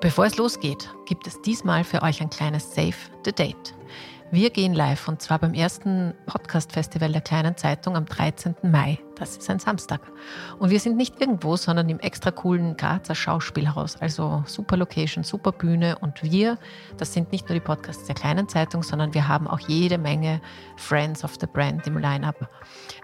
Bevor 0.00 0.24
es 0.24 0.38
losgeht, 0.38 0.88
gibt 1.04 1.26
es 1.26 1.42
diesmal 1.42 1.84
für 1.84 2.00
euch 2.00 2.22
ein 2.22 2.30
kleines 2.30 2.74
Save 2.74 2.94
the 3.26 3.32
Date. 3.32 3.74
Wir 4.30 4.48
gehen 4.48 4.72
live 4.72 5.08
und 5.08 5.20
zwar 5.20 5.38
beim 5.38 5.52
ersten 5.52 6.14
Podcast-Festival 6.24 7.12
der 7.12 7.20
Kleinen 7.20 7.54
Zeitung 7.58 7.96
am 7.96 8.06
13. 8.06 8.54
Mai. 8.62 8.98
Das 9.20 9.36
ist 9.36 9.50
ein 9.50 9.58
Samstag. 9.58 10.00
Und 10.58 10.70
wir 10.70 10.80
sind 10.80 10.96
nicht 10.96 11.20
irgendwo, 11.20 11.54
sondern 11.56 11.90
im 11.90 12.00
extra 12.00 12.30
coolen 12.30 12.74
Grazer 12.78 13.14
Schauspielhaus. 13.14 13.96
Also 13.96 14.42
super 14.46 14.78
Location, 14.78 15.24
super 15.24 15.52
Bühne. 15.52 15.98
Und 15.98 16.22
wir, 16.22 16.56
das 16.96 17.12
sind 17.12 17.30
nicht 17.30 17.46
nur 17.46 17.54
die 17.54 17.60
Podcasts 17.60 18.06
der 18.06 18.14
Kleinen 18.14 18.48
Zeitung, 18.48 18.82
sondern 18.82 19.12
wir 19.12 19.28
haben 19.28 19.46
auch 19.46 19.60
jede 19.60 19.98
Menge 19.98 20.40
Friends 20.76 21.22
of 21.22 21.34
the 21.38 21.46
Brand 21.46 21.86
im 21.86 21.98
Line-Up. 21.98 22.48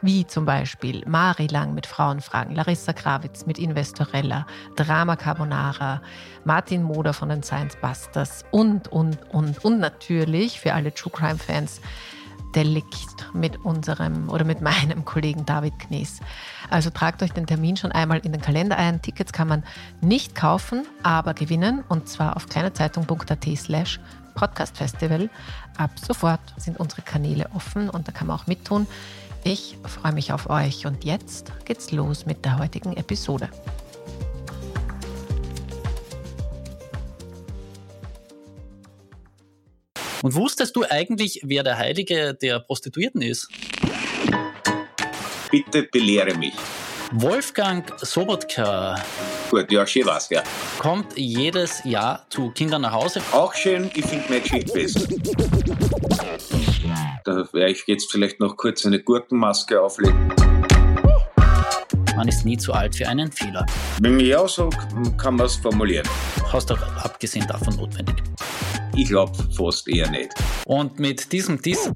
Wie 0.00 0.27
zum 0.27 0.47
Beispiel 0.47 1.05
Mari 1.06 1.48
Lang 1.48 1.75
mit 1.75 1.84
Frauenfragen, 1.86 2.55
Larissa 2.55 2.95
Krawitz 2.95 3.45
mit 3.45 3.58
Investorella, 3.58 4.47
Drama 4.75 5.17
Carbonara, 5.17 6.01
Martin 6.45 6.83
Moder 6.83 7.12
von 7.12 7.28
den 7.28 7.42
Science 7.42 7.77
Busters 7.77 8.42
und, 8.53 8.89
und, 8.89 9.19
und. 9.34 9.62
Und 9.62 9.80
natürlich 9.80 10.61
für 10.61 10.73
alle 10.73 10.95
True 10.95 11.12
Crime 11.12 11.39
Fans 11.39 11.83
Delikt 12.57 13.33
mit 13.35 13.65
unserem 13.65 14.31
oder 14.31 14.45
mit 14.45 14.62
meinem 14.62 15.05
Kollegen 15.05 15.45
David 15.45 15.79
Knies. 15.79 16.21
Also 16.71 16.91
tragt 16.91 17.23
euch 17.23 17.33
den 17.33 17.47
Termin 17.47 17.77
schon 17.77 17.93
einmal 17.93 18.19
in 18.21 18.33
den 18.33 18.41
Kalender 18.41 18.79
ein. 18.79 19.03
Tickets 19.03 19.33
kann 19.33 19.47
man 19.47 19.63
nicht 20.01 20.35
kaufen, 20.35 20.87
aber 21.03 21.35
gewinnen 21.35 21.85
und 21.89 22.09
zwar 22.09 22.37
auf 22.37 22.48
kleinezeitung.at 22.48 23.47
slash 23.57 24.01
podcastfestival. 24.35 25.31
Ab 25.77 25.91
sofort 26.05 26.41
sind 26.57 26.81
unsere 26.81 27.03
Kanäle 27.03 27.51
offen 27.55 27.91
und 27.91 28.09
da 28.09 28.13
kann 28.13 28.27
man 28.27 28.39
auch 28.39 28.47
mittun. 28.47 28.87
Ich 29.45 29.79
freue 29.85 30.13
mich 30.13 30.33
auf 30.33 30.51
euch 30.51 30.87
und 30.87 31.05
jetzt 31.05 31.53
geht's 31.67 31.93
los 31.93 32.27
mit 32.27 32.45
der 32.45 32.59
heutigen 32.59 32.97
Episode. 32.97 33.48
Und 40.22 40.34
wusstest 40.34 40.77
du 40.77 40.84
eigentlich, 40.89 41.41
wer 41.45 41.62
der 41.62 41.78
Heilige 41.78 42.34
der 42.34 42.61
Prostituierten 42.61 43.22
ist? 43.22 43.48
Bitte 45.50 45.84
belehre 45.84 46.36
mich. 46.36 46.55
Wolfgang 47.12 47.84
Sobotka. 48.00 48.97
Gut, 49.50 49.70
ja, 49.70 49.86
schön 49.86 50.06
was, 50.06 50.28
ja. 50.31 50.42
Kommt 50.78 51.17
jedes 51.17 51.84
Jahr 51.84 52.27
zu 52.31 52.50
Kindern 52.50 52.83
nach 52.83 52.92
Hause. 52.92 53.23
Auch 53.31 53.55
schön, 53.55 53.91
ich 53.95 54.05
finde 54.05 54.25
meine 54.28 54.41
Geschichte 54.41 54.73
besser. 54.73 55.00
Da 57.25 57.53
werde 57.53 57.73
ich 57.73 57.84
jetzt 57.86 58.11
vielleicht 58.11 58.41
noch 58.41 58.56
kurz 58.56 58.84
eine 58.86 59.01
Gurkenmaske 59.01 59.80
auflegen. 59.80 60.33
Man 62.17 62.28
ist 62.28 62.45
nie 62.45 62.56
zu 62.56 62.73
alt 62.73 62.97
für 62.97 63.06
einen 63.08 63.30
Fehler. 63.30 63.64
Wenn 64.01 64.18
ich 64.18 64.29
ja 64.29 64.46
so 64.48 64.70
kann 65.17 65.36
man 65.36 65.46
es 65.46 65.57
formulieren. 65.57 66.08
Hast 66.52 66.70
du 66.70 66.74
abgesehen 66.74 67.46
davon 67.46 67.77
notwendig. 67.77 68.17
Ich 68.98 69.08
glaube 69.08 69.36
fast 69.55 69.86
eher 69.89 70.11
nicht. 70.11 70.33
Und 70.64 70.98
mit 70.98 71.30
diesem 71.30 71.61
Diss. 71.61 71.90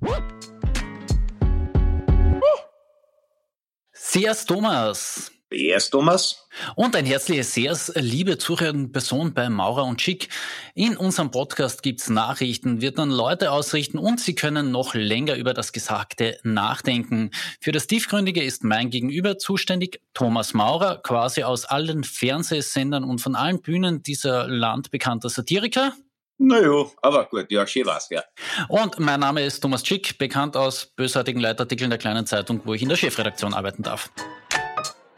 Sehr's 3.91 4.45
Thomas. 4.45 5.33
Sehr's 5.51 5.89
Thomas. 5.89 6.47
Und 6.77 6.95
ein 6.95 7.07
herzliches 7.07 7.55
Sehr's, 7.55 7.91
liebe 7.97 8.37
zuhörende 8.37 8.91
Person 8.91 9.33
bei 9.33 9.49
Maurer 9.49 9.85
und 9.85 10.03
Schick. 10.03 10.29
In 10.75 10.95
unserem 10.99 11.31
Podcast 11.31 11.83
gibt's 11.83 12.11
Nachrichten, 12.11 12.83
wird 12.83 12.99
dann 12.99 13.11
Leute 13.11 13.51
ausrichten 13.51 13.97
und 13.97 14.21
sie 14.21 14.35
können 14.35 14.71
noch 14.71 14.95
länger 14.95 15.37
über 15.37 15.55
das 15.55 15.73
Gesagte 15.73 16.39
nachdenken. 16.43 17.31
Für 17.63 17.73
das 17.73 17.87
Tiefgründige 17.87 18.43
ist 18.43 18.63
mein 18.63 18.91
Gegenüber 18.91 19.39
zuständig 19.39 20.03
Thomas 20.13 20.53
Maurer, 20.53 21.01
quasi 21.03 21.45
aus 21.45 21.65
allen 21.65 22.05
Fernsehsendern 22.05 23.05
und 23.05 23.23
von 23.23 23.35
allen 23.37 23.63
Bühnen 23.63 24.03
dieser 24.03 24.47
Land 24.49 24.91
bekannter 24.91 25.31
Satiriker. 25.31 25.95
Naja, 26.43 26.87
aber 27.03 27.27
gut, 27.27 27.51
ja, 27.51 27.67
schön 27.67 27.85
war's, 27.85 28.09
ja. 28.09 28.23
Und 28.69 28.99
mein 28.99 29.21
Name 29.21 29.45
ist 29.45 29.61
Thomas 29.61 29.87
Schick, 29.87 30.17
bekannt 30.17 30.57
aus 30.57 30.87
bösartigen 30.97 31.39
Leitartikeln 31.39 31.91
der 31.91 31.99
kleinen 31.99 32.25
Zeitung, 32.25 32.63
wo 32.65 32.73
ich 32.73 32.81
in 32.81 32.89
der 32.89 32.97
Chefredaktion 32.97 33.53
arbeiten 33.53 33.83
darf. 33.83 34.11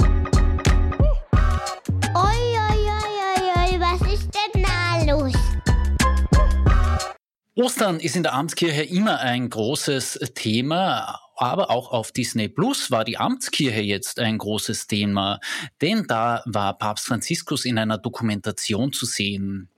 Oi, 0.01 0.09
oi, 2.17 2.91
oi, 2.91 3.47
oi, 3.55 3.79
was 3.79 4.01
ist 4.13 4.31
denn 4.35 4.65
da 4.65 5.13
los? 5.13 5.33
Ostern 7.55 8.01
ist 8.01 8.17
in 8.17 8.25
der 8.25 8.35
Amtskirche 8.35 8.83
immer 8.83 9.21
ein 9.21 9.49
großes 9.49 10.33
Thema. 10.35 11.21
Aber 11.37 11.71
auch 11.71 11.93
auf 11.93 12.11
Disney 12.11 12.49
Plus 12.49 12.91
war 12.91 13.05
die 13.05 13.19
Amtskirche 13.19 13.81
jetzt 13.81 14.19
ein 14.19 14.39
großes 14.39 14.89
Thema, 14.89 15.39
denn 15.81 16.05
da 16.09 16.43
war 16.47 16.77
Papst 16.77 17.07
Franziskus 17.07 17.65
in 17.65 17.79
einer 17.79 17.99
Dokumentation 17.99 18.93
zu 18.93 19.07
sehen. 19.07 19.69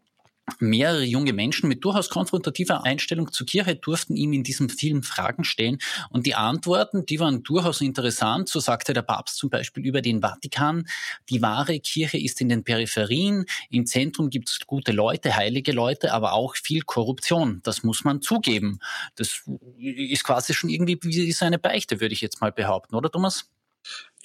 Mehrere 0.60 1.04
junge 1.04 1.32
Menschen 1.32 1.68
mit 1.68 1.84
durchaus 1.84 2.10
konfrontativer 2.10 2.84
Einstellung 2.84 3.32
zur 3.32 3.46
Kirche 3.46 3.76
durften 3.76 4.14
ihm 4.14 4.34
in 4.34 4.42
diesem 4.42 4.68
Film 4.68 5.02
Fragen 5.02 5.42
stellen 5.42 5.78
und 6.10 6.26
die 6.26 6.34
Antworten, 6.34 7.06
die 7.06 7.18
waren 7.18 7.42
durchaus 7.42 7.80
interessant. 7.80 8.50
So 8.50 8.60
sagte 8.60 8.92
der 8.92 9.02
Papst 9.02 9.38
zum 9.38 9.48
Beispiel 9.48 9.86
über 9.86 10.02
den 10.02 10.20
Vatikan, 10.20 10.86
die 11.30 11.40
wahre 11.40 11.80
Kirche 11.80 12.18
ist 12.18 12.42
in 12.42 12.50
den 12.50 12.62
Peripherien, 12.62 13.46
im 13.70 13.86
Zentrum 13.86 14.28
gibt 14.28 14.50
es 14.50 14.58
gute 14.66 14.92
Leute, 14.92 15.34
heilige 15.34 15.72
Leute, 15.72 16.12
aber 16.12 16.34
auch 16.34 16.56
viel 16.56 16.82
Korruption. 16.82 17.60
Das 17.64 17.82
muss 17.82 18.04
man 18.04 18.20
zugeben. 18.20 18.80
Das 19.16 19.44
ist 19.78 20.24
quasi 20.24 20.52
schon 20.52 20.68
irgendwie 20.68 20.98
wie 21.02 21.32
seine 21.32 21.58
Beichte, 21.58 22.00
würde 22.00 22.12
ich 22.12 22.20
jetzt 22.20 22.42
mal 22.42 22.52
behaupten, 22.52 22.94
oder 22.94 23.10
Thomas? 23.10 23.53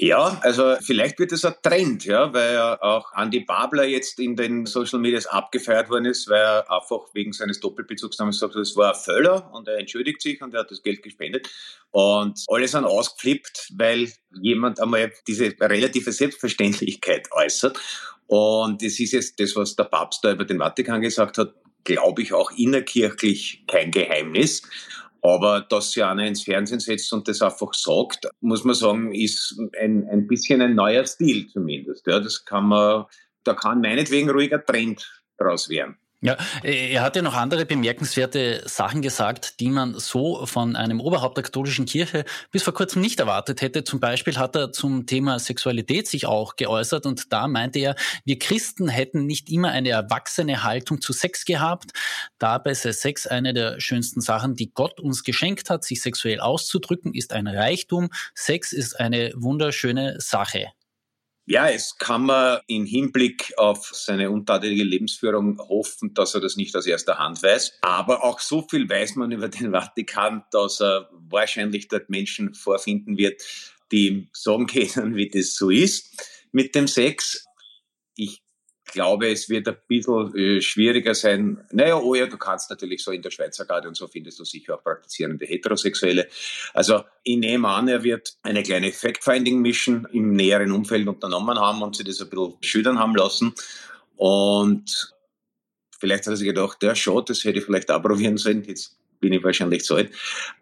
Ja, 0.02 0.40
also 0.44 0.78
vielleicht 0.80 1.20
wird 1.20 1.34
es 1.34 1.44
ein 1.44 1.56
Trend, 1.62 2.06
ja, 2.06 2.34
weil 2.34 2.54
ja 2.54 2.82
auch 2.82 3.12
Andy 3.18 3.42
Babler 3.42 3.84
jetzt 3.84 4.18
in 4.18 4.38
den 4.38 4.66
Social 4.66 4.98
Medias 4.98 5.26
abgefeiert 5.26 5.90
worden 5.90 6.06
ist, 6.06 6.30
weil 6.30 6.40
er 6.40 6.72
einfach 6.72 7.14
wegen 7.14 7.34
seines 7.34 7.60
Doppelbezugsnamens 7.60 8.40
sagt, 8.40 8.56
es 8.56 8.78
war 8.78 8.94
ein 8.94 9.00
Völler 9.00 9.54
und 9.54 9.68
er 9.68 9.78
entschuldigt 9.78 10.22
sich 10.22 10.42
und 10.42 10.54
er 10.54 10.62
hat 10.62 10.72
das 10.72 10.84
Geld 10.84 11.04
gespendet. 11.04 11.50
Und 11.92 12.46
alle 12.48 12.70
sind 12.70 12.86
ausgeflippt, 12.86 13.74
weil 13.76 14.10
jemand 14.42 14.80
einmal 14.80 15.12
diese 15.28 15.54
relative 15.60 16.14
Selbstverständlichkeit 16.14 17.28
äußert. 17.34 17.78
Und 18.28 18.82
das 18.82 19.02
ist 19.02 19.12
jetzt 19.12 19.38
das, 19.42 19.58
was 19.58 19.76
der 19.76 19.84
Papst 19.84 20.24
da 20.24 20.32
über 20.32 20.46
den 20.46 20.60
Vatikan 20.60 21.02
gesagt 21.02 21.38
hat, 21.38 21.54
glaube 21.84 22.22
ich 22.22 22.32
auch 22.32 22.52
innerkirchlich 22.52 23.66
kein 23.68 23.92
Geheimnis. 23.92 24.62
Aber 25.22 25.62
dass 25.62 25.92
sie 25.92 26.04
einer 26.04 26.26
ins 26.26 26.44
Fernsehen 26.44 26.80
setzt 26.80 27.12
und 27.14 27.28
das 27.28 27.42
einfach 27.42 27.74
sagt, 27.74 28.28
muss 28.42 28.64
man 28.64 28.76
sagen, 28.76 29.14
ist 29.14 29.60
ein, 29.80 30.08
ein 30.10 30.28
bisschen 30.28 30.62
ein 30.62 30.76
neuer 30.76 31.06
Stil 31.06 31.48
zumindest. 31.48 32.08
Ja, 32.08 32.20
das 32.20 32.46
kann 32.46 32.66
man, 32.66 33.06
da 33.44 33.54
kann 33.54 33.82
meinetwegen 33.82 34.30
ruhiger 34.30 34.64
Trend 34.64 35.22
draus 35.38 35.70
werden. 35.70 35.98
Ja, 36.22 36.36
er 36.64 37.02
hat 37.02 37.16
ja 37.16 37.22
noch 37.22 37.34
andere 37.34 37.66
bemerkenswerte 37.66 38.64
Sachen 38.66 39.02
gesagt, 39.02 39.62
die 39.62 39.70
man 39.70 39.98
so 39.98 40.46
von 40.46 40.76
einem 40.76 41.00
Oberhaupt 41.00 41.38
der 41.38 41.46
katholischen 41.46 41.86
Kirche 41.86 42.26
bis 42.52 42.64
vor 42.64 42.74
kurzem 42.74 43.02
nicht 43.02 43.22
erwartet 43.22 43.62
hätte. 43.62 43.86
Zum 43.86 44.02
Beispiel 44.02 44.38
hat 44.38 44.54
er 44.58 44.74
zum 44.74 45.06
Thema 45.06 45.40
Sexualität 45.40 46.10
sich 46.10 46.26
auch 46.26 46.58
geäußert 46.58 47.06
und 47.06 47.32
da 47.32 47.48
meinte 47.48 47.80
er, 47.80 47.96
wir 48.26 48.38
Christen 48.38 48.90
hätten 48.90 49.28
nicht 49.28 49.50
immer 49.50 49.70
eine 49.70 49.92
erwachsene 49.92 50.64
Haltung 50.66 51.00
zu 51.00 51.14
Sex 51.14 51.46
gehabt. 51.46 51.92
Dabei 52.38 52.74
sei 52.74 52.92
Sex 52.92 53.26
eine 53.26 53.54
der 53.54 53.80
schönsten 53.80 54.20
Sachen, 54.20 54.56
die 54.56 54.74
Gott 54.74 55.00
uns 55.00 55.24
geschenkt 55.24 55.70
hat. 55.70 55.86
Sich 55.86 56.02
sexuell 56.02 56.42
auszudrücken 56.42 57.14
ist 57.14 57.32
ein 57.32 57.48
Reichtum. 57.48 58.10
Sex 58.36 58.74
ist 58.74 59.00
eine 59.00 59.32
wunderschöne 59.38 60.20
Sache. 60.20 60.68
Ja, 61.52 61.68
es 61.68 61.98
kann 61.98 62.28
man 62.28 62.60
im 62.68 62.86
Hinblick 62.86 63.54
auf 63.58 63.90
seine 63.92 64.30
untadlige 64.30 64.84
Lebensführung 64.84 65.58
hoffen, 65.58 66.14
dass 66.14 66.36
er 66.36 66.42
das 66.42 66.58
nicht 66.58 66.76
aus 66.76 66.86
erster 66.86 67.18
Hand 67.18 67.42
weiß. 67.42 67.80
Aber 67.82 68.24
auch 68.24 68.40
so 68.40 68.68
viel 68.70 68.88
weiß 68.88 69.16
man 69.16 69.32
über 69.32 69.50
den 69.50 69.72
Vatikan, 69.74 70.44
dass 70.52 70.80
er 70.80 71.10
wahrscheinlich 71.12 71.88
dort 71.88 72.08
Menschen 72.08 72.54
vorfinden 72.54 73.18
wird, 73.18 73.42
die 73.92 74.08
ihm 74.10 74.30
sagen 74.32 74.68
können, 74.68 75.16
wie 75.16 75.28
das 75.28 75.56
so 75.56 75.72
ist 75.72 76.24
mit 76.52 76.76
dem 76.76 76.88
Sex. 76.88 77.48
Ich 78.16 78.44
glaube, 78.92 79.30
es 79.30 79.50
wird 79.50 79.68
ein 79.68 79.78
bisschen 79.88 80.36
äh, 80.36 80.62
schwieriger 80.62 81.16
sein. 81.16 81.64
Naja, 81.72 81.98
oh 81.98 82.16
ja, 82.16 82.28
du 82.28 82.38
kannst 82.38 82.70
natürlich 82.70 83.04
so 83.04 83.12
in 83.12 83.22
der 83.22 83.32
Schweizer 83.32 83.66
Garde 83.66 83.88
und 83.88 83.96
so 83.96 84.08
findest 84.08 84.40
du 84.40 84.46
sicher 84.46 84.76
auch 84.76 84.84
praktizierende 84.84 85.46
Heterosexuelle. 85.46 86.28
Also 86.74 87.04
ich 87.24 87.38
nehme 87.38 87.68
an, 87.68 87.88
er 87.88 88.04
wird 88.04 88.38
eine 88.44 88.64
kleine 88.64 88.92
Fact-Finding-Mission 88.92 90.08
im 90.14 90.34
näheren 90.34 90.72
Umfeld 90.72 91.08
unternommen 91.08 91.60
haben 91.60 91.82
und 91.82 91.96
sie 91.96 92.04
das 92.04 92.22
ein 92.22 92.30
bisschen 92.30 92.54
schüdern 92.62 93.00
haben 93.00 93.16
lassen. 93.16 93.54
Und 94.16 95.14
vielleicht 96.00 96.26
hat 96.26 96.34
er 96.34 96.38
sich 96.38 96.48
gedacht, 96.48 96.82
der 96.82 96.96
schon, 96.96 97.26
das 97.26 97.44
hätte 97.44 97.60
ich 97.60 97.66
vielleicht 97.66 97.90
auch 97.92 98.02
probieren 98.02 98.38
sollen. 98.38 98.64
Jetzt 98.64 98.98
bin 99.20 99.34
ich 99.34 99.44
wahrscheinlich 99.44 99.84
zu 99.84 99.96
alt. 99.96 100.12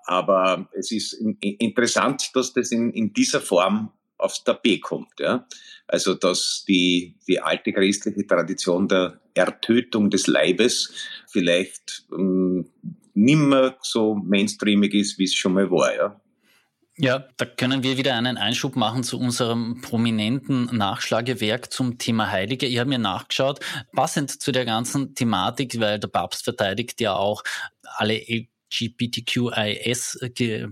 Aber 0.05 0.69
es 0.73 0.91
ist 0.91 1.13
interessant, 1.13 2.35
dass 2.35 2.53
das 2.53 2.71
in, 2.71 2.91
in 2.91 3.13
dieser 3.13 3.41
Form 3.41 3.91
aufs 4.17 4.43
Tapet 4.43 4.81
kommt. 4.81 5.19
Ja? 5.19 5.47
Also 5.87 6.13
dass 6.13 6.65
die, 6.67 7.15
die 7.27 7.39
alte 7.39 7.71
christliche 7.71 8.27
Tradition 8.27 8.87
der 8.87 9.19
Ertötung 9.33 10.09
des 10.09 10.27
Leibes 10.27 10.93
vielleicht 11.27 12.05
ähm, 12.11 12.69
nimmer 13.13 13.77
so 13.81 14.15
mainstreamig 14.15 14.93
ist, 14.93 15.17
wie 15.17 15.23
es 15.23 15.35
schon 15.35 15.53
mal 15.53 15.71
war. 15.71 15.95
Ja? 15.95 16.21
Ja, 16.99 17.27
da 17.37 17.45
können 17.45 17.83
wir 17.83 17.97
wieder 17.97 18.15
einen 18.15 18.37
Einschub 18.37 18.75
machen 18.75 19.03
zu 19.03 19.19
unserem 19.19 19.81
prominenten 19.81 20.65
Nachschlagewerk 20.75 21.71
zum 21.71 21.99
Thema 21.99 22.31
Heilige. 22.31 22.65
Ich 22.65 22.79
habe 22.79 22.89
mir 22.89 22.97
nachgeschaut, 22.97 23.59
passend 23.93 24.41
zu 24.41 24.51
der 24.51 24.65
ganzen 24.65 25.13
Thematik, 25.13 25.79
weil 25.79 25.99
der 25.99 26.07
Papst 26.07 26.43
verteidigt 26.43 26.99
ja 26.99 27.15
auch 27.15 27.43
alle 27.83 28.15
LGBTQIS 28.71 30.19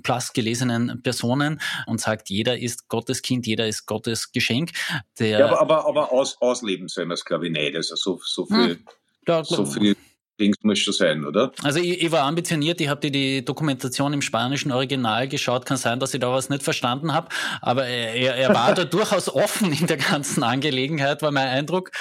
plus 0.04 0.34
gelesenen 0.34 1.02
Personen 1.02 1.62
und 1.88 2.02
sagt, 2.02 2.30
jeder 2.30 2.58
ist 2.58 2.88
Gottes 2.90 3.22
Kind, 3.22 3.48
jeder 3.48 3.68
ist 3.68 3.86
Gottes 3.86 4.32
Geschenk. 4.32 4.72
Der 5.20 5.40
ja, 5.40 5.46
aber, 5.46 5.62
aber, 5.62 5.88
aber 5.88 6.12
aus, 6.12 6.38
ausleben 6.42 6.88
soll 6.88 7.06
man 7.06 7.16
es, 7.16 7.26
glaube 7.26 7.48
ich, 7.48 7.52
nicht. 7.52 7.76
Also 7.76 7.96
so, 7.96 8.20
so 8.24 8.48
hm. 8.50 8.56
viel, 8.56 8.80
hm. 9.26 9.44
so 9.44 9.66
viel 9.66 9.96
Dings 10.40 10.58
muss 10.64 10.80
schon 10.80 10.94
sein, 10.94 11.26
oder? 11.26 11.52
Also 11.64 11.80
ich, 11.80 12.02
ich 12.02 12.12
war 12.12 12.24
ambitioniert, 12.24 12.82
ich 12.82 12.88
habe 12.88 13.02
dir 13.02 13.12
die 13.12 13.46
Dokumentation 13.46 14.14
im 14.14 14.22
spanischen 14.22 14.72
Original 14.72 15.28
geschaut. 15.28 15.66
Kann 15.66 15.78
sein, 15.78 16.00
dass 16.00 16.14
ich 16.14 16.20
da 16.20 16.32
was 16.32 16.50
nicht 16.50 16.64
verstanden 16.64 17.14
habe, 17.14 17.30
aber 17.62 17.86
er, 17.86 18.36
er 18.36 18.54
war 18.54 18.74
da 18.74 18.86
durchaus 18.86 19.30
offen 19.30 19.72
in 19.72 19.88
der 19.88 19.98
ganzen 19.98 20.44
Angelegenheit, 20.44 21.22
war 21.22 21.32
mein 21.32 21.48
Eindruck. 21.48 21.92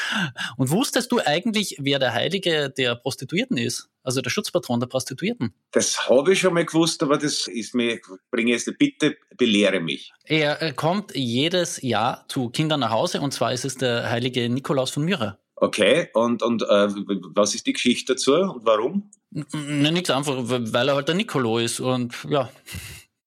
Und 0.57 0.71
wusstest 0.71 1.13
du 1.13 1.21
eigentlich, 1.25 1.77
wer 1.81 1.99
der 1.99 2.13
Heilige 2.13 2.71
der 2.71 2.97
Prostituierten 2.97 3.57
ist? 3.57 3.89
Also 4.03 4.21
der 4.21 4.31
Schutzpatron 4.31 4.81
der 4.81 4.87
Prostituierten? 4.87 5.55
Das 5.73 6.09
habe 6.09 6.35
ich 6.35 6.41
schon 6.41 6.53
mal 6.53 6.65
gewusst, 6.65 7.03
aber 7.03 7.17
das 7.17 7.47
ist 7.47 7.75
mir, 7.75 8.01
bringe 8.31 8.51
jetzt, 8.51 8.71
bitte 8.79 9.17
belehre 9.37 9.81
mich. 9.81 10.13
Er 10.25 10.73
kommt 10.75 11.15
jedes 11.15 11.81
Jahr 11.81 12.27
zu 12.29 12.51
Kindern 12.51 12.81
nach 12.81 12.91
Hause 12.91 13.21
und 13.23 13.33
zwar 13.33 13.53
ist 13.53 13.65
es 13.65 13.77
der 13.77 14.11
heilige 14.11 14.49
Nikolaus 14.51 14.91
von 14.91 15.05
Myra. 15.05 15.39
Okay, 15.57 16.09
und, 16.15 16.43
und 16.43 16.63
äh, 16.63 16.89
was 17.35 17.55
ist 17.55 17.67
die 17.67 17.73
Geschichte 17.73 18.15
dazu 18.15 18.35
und 18.35 18.65
warum? 18.67 19.11
Nichts 19.31 20.11
einfach, 20.11 20.37
weil 20.39 20.89
er 20.89 20.95
halt 20.95 21.09
der 21.09 21.15
Nicolo 21.15 21.59
ist 21.59 21.81
und 21.81 22.15
ja. 22.29 22.51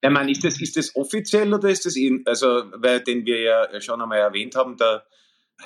Ich 0.02 0.10
meine, 0.10 0.32
ist 0.32 0.44
das, 0.44 0.62
ist 0.62 0.78
das 0.78 0.96
offiziell 0.96 1.54
oder 1.54 1.70
ist 1.70 1.86
das 1.86 1.96
in, 1.96 2.24
also, 2.26 2.64
weil 2.76 3.02
den 3.02 3.26
wir 3.26 3.42
ja 3.42 3.82
schon 3.82 4.02
einmal 4.02 4.20
erwähnt 4.20 4.56
haben, 4.56 4.78
der 4.78 5.04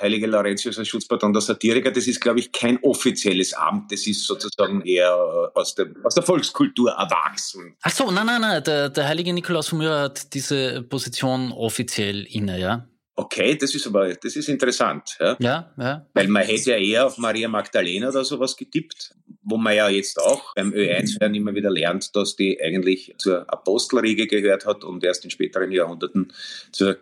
heilige 0.00 0.26
Laurentius 0.26 0.78
als 0.78 0.88
Schutzpatron 0.88 1.32
der 1.32 1.42
Satiriker, 1.42 1.90
das 1.90 2.06
ist, 2.06 2.20
glaube 2.20 2.40
ich, 2.40 2.50
kein 2.50 2.82
offizielles 2.82 3.52
Amt, 3.52 3.92
das 3.92 4.06
ist 4.06 4.24
sozusagen 4.24 4.82
eher 4.82 5.14
aus, 5.54 5.74
dem, 5.74 5.94
aus 6.04 6.14
der 6.14 6.22
Volkskultur 6.22 6.92
erwachsen. 6.92 7.76
Ach 7.82 7.90
so, 7.90 8.10
nein, 8.10 8.26
nein, 8.26 8.40
nein, 8.40 8.64
der, 8.64 8.88
der 8.88 9.06
heilige 9.06 9.32
Nikolaus 9.32 9.68
von 9.68 9.78
Myra 9.78 10.02
hat 10.02 10.32
diese 10.32 10.82
Position 10.82 11.52
offiziell 11.52 12.24
inne, 12.24 12.58
ja? 12.58 12.88
Okay, 13.14 13.56
das 13.56 13.74
ist 13.74 13.86
aber, 13.86 14.14
das 14.14 14.36
ist 14.36 14.48
interessant. 14.48 15.18
Ja? 15.20 15.36
ja, 15.38 15.72
ja. 15.78 16.06
Weil 16.14 16.28
man 16.28 16.44
hätte 16.44 16.70
ja 16.70 16.76
eher 16.76 17.06
auf 17.06 17.18
Maria 17.18 17.46
Magdalena 17.46 18.08
oder 18.08 18.24
sowas 18.24 18.56
getippt, 18.56 19.14
wo 19.42 19.58
man 19.58 19.76
ja 19.76 19.88
jetzt 19.90 20.18
auch 20.18 20.54
beim 20.54 20.72
Ö1-Hören 20.72 21.34
immer 21.34 21.54
wieder 21.54 21.70
lernt, 21.70 22.16
dass 22.16 22.36
die 22.36 22.58
eigentlich 22.60 23.14
zur 23.18 23.52
Apostelriege 23.52 24.26
gehört 24.26 24.64
hat 24.64 24.82
und 24.82 25.04
erst 25.04 25.24
in 25.24 25.30
späteren 25.30 25.70
Jahrhunderten 25.72 26.32
zur 26.72 26.98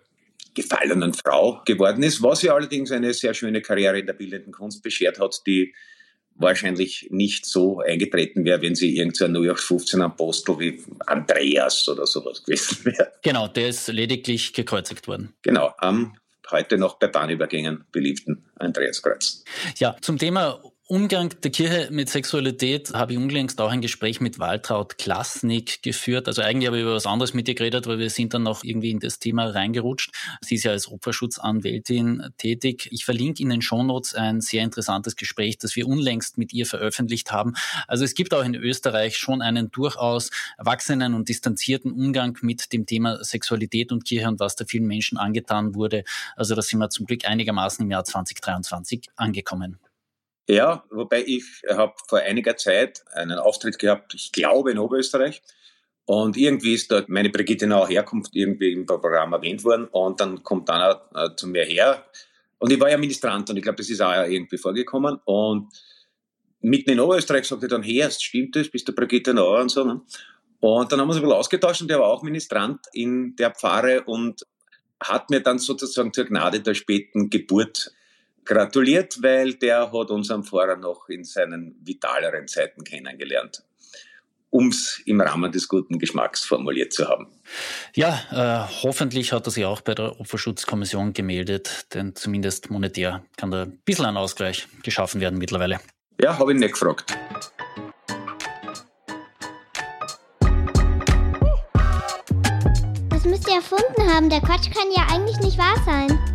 gefallenen 0.54 1.14
Frau 1.14 1.62
geworden 1.64 2.02
ist, 2.02 2.22
was 2.22 2.42
ja 2.42 2.54
allerdings 2.54 2.90
eine 2.90 3.14
sehr 3.14 3.34
schöne 3.34 3.62
Karriere 3.62 4.00
in 4.00 4.06
der 4.06 4.14
bildenden 4.14 4.52
Kunst 4.52 4.82
beschert 4.82 5.20
hat, 5.20 5.42
die 5.46 5.74
wahrscheinlich 6.40 7.08
nicht 7.10 7.46
so 7.46 7.81
eingetreten 7.81 8.44
wäre, 8.44 8.62
wenn 8.62 8.75
sie 8.75 8.96
irgendein 8.96 9.34
so 9.34 9.40
0815 9.40 10.02
Apostel 10.02 10.58
wie 10.58 10.82
Andreas 11.06 11.88
oder 11.88 12.06
sowas 12.06 12.42
gewesen 12.42 12.84
wäre. 12.84 13.12
Genau, 13.22 13.48
der 13.48 13.69
ist 13.69 13.88
lediglich 13.88 14.52
gekreuzigt 14.52 15.06
worden. 15.06 15.34
Genau, 15.42 15.72
am 15.78 16.16
heute 16.50 16.78
noch 16.78 16.98
bei 16.98 17.06
Bahnübergängen 17.06 17.84
beliebten 17.92 18.44
Andreaskreuz. 18.56 19.44
Ja, 19.78 19.96
zum 20.00 20.19
Thema 20.19 20.60
Umgang 20.90 21.32
der 21.44 21.52
Kirche 21.52 21.88
mit 21.92 22.08
Sexualität 22.08 22.94
habe 22.94 23.12
ich 23.12 23.19
unlängst 23.19 23.60
auch 23.60 23.70
ein 23.70 23.81
Gespräch 23.81 24.20
mit 24.20 24.40
Waltraud 24.40 24.98
Klasnik 24.98 25.84
geführt. 25.84 26.26
Also 26.26 26.42
eigentlich 26.42 26.66
habe 26.66 26.78
ich 26.78 26.82
über 26.82 26.94
was 26.94 27.06
anderes 27.06 27.32
mit 27.32 27.46
ihr 27.46 27.54
geredet, 27.54 27.87
weil 27.87 28.00
wir 28.00 28.10
sind 28.10 28.34
dann 28.34 28.42
noch 28.42 28.64
irgendwie 28.64 28.90
in 28.90 28.98
das 28.98 29.20
Thema 29.20 29.46
reingerutscht. 29.46 30.10
Sie 30.40 30.56
ist 30.56 30.64
ja 30.64 30.72
als 30.72 30.90
Opferschutzanwältin 30.90 32.32
tätig. 32.38 32.88
Ich 32.90 33.04
verlinke 33.04 33.40
in 33.40 33.50
den 33.50 33.62
Shownotes 33.62 34.16
ein 34.16 34.40
sehr 34.40 34.64
interessantes 34.64 35.14
Gespräch, 35.14 35.58
das 35.58 35.76
wir 35.76 35.87
unlängst 35.87 36.38
mit 36.38 36.52
ihr 36.52 36.66
veröffentlicht 36.66 37.31
haben. 37.31 37.54
Also 37.87 38.02
es 38.04 38.14
gibt 38.14 38.34
auch 38.34 38.42
in 38.42 38.56
Österreich 38.56 39.16
schon 39.16 39.42
einen 39.42 39.70
durchaus 39.70 40.32
erwachsenen 40.58 41.14
und 41.14 41.28
distanzierten 41.28 41.92
Umgang 41.92 42.37
mit 42.42 42.72
dem 42.72 42.84
Thema 42.84 43.22
Sexualität 43.22 43.92
und 43.92 44.04
Kirche 44.04 44.26
und 44.26 44.40
was 44.40 44.56
da 44.56 44.64
vielen 44.64 44.88
Menschen 44.88 45.19
angetan 45.19 45.76
wurde. 45.76 46.02
Also 46.34 46.56
da 46.56 46.62
sind 46.62 46.81
wir 46.81 46.90
zum 46.90 47.06
Glück 47.06 47.26
einigermaßen 47.26 47.84
im 47.84 47.92
Jahr 47.92 48.02
2023 48.02 49.06
angekommen. 49.14 49.78
Ja, 50.50 50.82
wobei 50.91 51.23
ich 51.25 51.62
habe 51.69 51.94
vor 52.08 52.19
einiger 52.19 52.56
Zeit 52.56 53.05
einen 53.12 53.38
Auftritt 53.38 53.79
gehabt, 53.79 54.14
ich 54.14 54.32
glaube 54.32 54.73
in 54.73 54.79
Oberösterreich. 54.79 55.43
Und 56.06 56.37
irgendwie 56.37 56.75
ist 56.75 56.91
dort 56.91 57.08
meine 57.08 57.31
Brigittenauer 57.31 57.87
Herkunft 57.87 58.35
irgendwie 58.35 58.73
im 58.73 58.85
Programm 58.85 59.32
erwähnt 59.32 59.62
worden. 59.62 59.87
Und 59.93 60.19
dann 60.19 60.43
kommt 60.43 60.69
einer 60.69 61.08
äh, 61.14 61.37
zu 61.37 61.47
mir 61.47 61.64
her. 61.64 62.05
Und 62.58 62.73
ich 62.73 62.81
war 62.81 62.91
ja 62.91 62.99
Ministrant 62.99 63.49
und 63.49 63.58
ich 63.58 63.62
glaube, 63.62 63.76
das 63.76 63.91
ist 63.91 64.00
auch 64.00 64.12
irgendwie 64.25 64.58
vorgekommen. 64.58 65.20
Und 65.25 65.69
mitten 66.62 66.91
in 66.91 66.99
Oberösterreich 66.99 67.44
sagte 67.47 67.67
er 67.67 67.69
dann, 67.69 67.85
hey, 67.85 68.11
stimmt 68.11 68.56
das, 68.56 68.69
bist 68.69 68.88
du 68.88 68.93
Brigitte 68.93 69.32
Nauer 69.32 69.61
und 69.61 69.70
so. 69.70 69.85
Ne? 69.85 70.00
Und 70.58 70.91
dann 70.91 70.99
haben 70.99 71.06
wir 71.06 71.12
uns 71.12 71.19
ein 71.19 71.23
bisschen 71.23 71.38
ausgetauscht 71.38 71.82
und 71.82 71.88
der 71.88 72.00
war 72.00 72.08
auch 72.08 72.25
Ministrant 72.25 72.81
in 72.93 73.37
der 73.37 73.52
Pfarre 73.52 74.02
und 74.02 74.44
hat 74.99 75.31
mir 75.31 75.43
dann 75.43 75.61
sozusagen 75.61 76.12
zur 76.12 76.25
Gnade 76.25 76.58
der 76.58 76.75
späten 76.75 77.31
Geburt 77.31 77.93
gratuliert, 78.50 79.23
weil 79.23 79.55
der 79.55 79.93
hat 79.93 80.11
unseren 80.11 80.43
Pfarrer 80.43 80.76
noch 80.76 81.08
in 81.08 81.23
seinen 81.23 81.76
vitaleren 81.85 82.49
Zeiten 82.49 82.82
kennengelernt 82.82 83.62
um 84.52 84.67
es 84.70 85.00
im 85.06 85.20
Rahmen 85.20 85.52
des 85.52 85.69
guten 85.69 86.00
Geschmacks 86.00 86.44
formuliert 86.44 86.92
zu 86.92 87.09
haben. 87.09 87.28
Ja, 87.95 88.19
äh, 88.33 88.83
hoffentlich 88.83 89.33
hat 89.33 89.47
er 89.47 89.52
sich 89.52 89.64
auch 89.64 89.80
bei 89.80 89.95
der 89.95 90.21
Opferschutzkommission 90.21 91.12
gemeldet, 91.12 91.87
denn 91.95 92.16
zumindest 92.16 92.69
monetär 92.69 93.23
kann 93.37 93.52
da 93.52 93.62
ein 93.62 93.78
bisschen 93.85 94.07
ein 94.07 94.16
Ausgleich 94.16 94.66
geschaffen 94.83 95.21
werden 95.21 95.38
mittlerweile. 95.38 95.78
Ja, 96.21 96.37
habe 96.37 96.52
ich 96.52 96.59
nicht 96.59 96.73
gefragt. 96.73 97.16
Das 103.11 103.25
müsst 103.25 103.49
ihr 103.49 103.54
erfunden 103.54 104.12
haben. 104.12 104.28
Der 104.28 104.40
Quatsch 104.40 104.69
kann 104.75 104.90
ja 104.97 105.07
eigentlich 105.14 105.38
nicht 105.38 105.59
wahr 105.59 105.76
sein. 105.87 106.29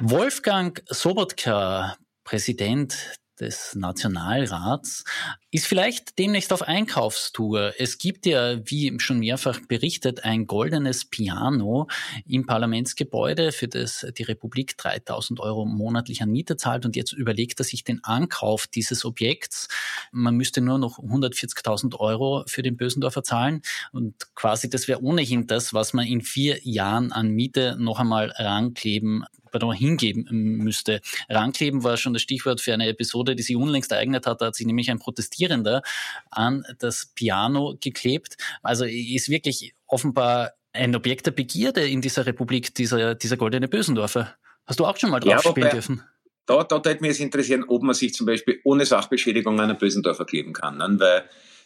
Wolfgang 0.00 0.80
Sobotka, 0.86 1.96
Präsident 2.22 2.96
des 3.40 3.74
Nationalrats, 3.74 5.02
ist 5.50 5.66
vielleicht 5.66 6.20
demnächst 6.20 6.52
auf 6.52 6.62
Einkaufstour. 6.62 7.72
Es 7.78 7.98
gibt 7.98 8.24
ja, 8.24 8.58
wie 8.64 8.94
schon 9.00 9.18
mehrfach 9.18 9.58
berichtet, 9.66 10.22
ein 10.22 10.46
goldenes 10.46 11.04
Piano 11.04 11.88
im 12.26 12.46
Parlamentsgebäude, 12.46 13.50
für 13.50 13.66
das 13.66 14.06
die 14.16 14.22
Republik 14.22 14.78
3000 14.78 15.40
Euro 15.40 15.64
monatlich 15.66 16.22
an 16.22 16.30
Miete 16.30 16.56
zahlt. 16.56 16.86
Und 16.86 16.94
jetzt 16.94 17.12
überlegt 17.12 17.60
er 17.60 17.64
sich 17.64 17.82
den 17.82 18.04
Ankauf 18.04 18.68
dieses 18.68 19.04
Objekts. 19.04 19.66
Man 20.12 20.36
müsste 20.36 20.60
nur 20.60 20.78
noch 20.78 21.00
140.000 21.00 21.98
Euro 21.98 22.44
für 22.46 22.62
den 22.62 22.76
Bösendorfer 22.76 23.24
zahlen. 23.24 23.62
Und 23.90 24.14
quasi 24.36 24.70
das 24.70 24.86
wäre 24.86 25.02
ohnehin 25.02 25.48
das, 25.48 25.74
was 25.74 25.92
man 25.92 26.06
in 26.06 26.22
vier 26.22 26.60
Jahren 26.62 27.10
an 27.10 27.30
Miete 27.30 27.76
noch 27.80 27.98
einmal 27.98 28.30
rankleben 28.36 29.24
pardon, 29.50 29.74
hingeben 29.74 30.26
müsste. 30.30 31.00
Rankleben 31.28 31.84
war 31.84 31.96
schon 31.96 32.12
das 32.12 32.22
Stichwort 32.22 32.60
für 32.60 32.74
eine 32.74 32.88
Episode, 32.88 33.36
die 33.36 33.42
sich 33.42 33.56
unlängst 33.56 33.92
ereignet 33.92 34.26
hat. 34.26 34.40
Da 34.40 34.46
hat 34.46 34.54
sich 34.54 34.66
nämlich 34.66 34.90
ein 34.90 34.98
Protestierender 34.98 35.82
an 36.30 36.64
das 36.78 37.12
Piano 37.14 37.76
geklebt. 37.80 38.36
Also 38.62 38.84
ist 38.84 39.28
wirklich 39.28 39.74
offenbar 39.86 40.52
ein 40.72 40.94
Objekt 40.94 41.26
der 41.26 41.32
Begierde 41.32 41.88
in 41.88 42.00
dieser 42.00 42.26
Republik, 42.26 42.74
dieser, 42.74 43.14
dieser 43.14 43.36
goldene 43.36 43.68
Bösendorfer. 43.68 44.34
Hast 44.66 44.80
du 44.80 44.86
auch 44.86 44.96
schon 44.96 45.10
mal 45.10 45.20
drauf 45.20 45.44
ja, 45.44 45.50
spielen 45.50 45.70
dürfen? 45.70 46.02
Da, 46.46 46.62
da 46.64 46.84
würde 46.84 47.00
mich 47.00 47.20
interessieren, 47.20 47.64
ob 47.68 47.82
man 47.82 47.94
sich 47.94 48.14
zum 48.14 48.26
Beispiel 48.26 48.60
ohne 48.64 48.86
Sachbeschädigung 48.86 49.58
an 49.60 49.70
einen 49.70 49.78
Bösendorfer 49.78 50.24
kleben 50.24 50.52
kann. 50.52 50.78
Ne? 50.78 50.96
Weil 50.98 51.24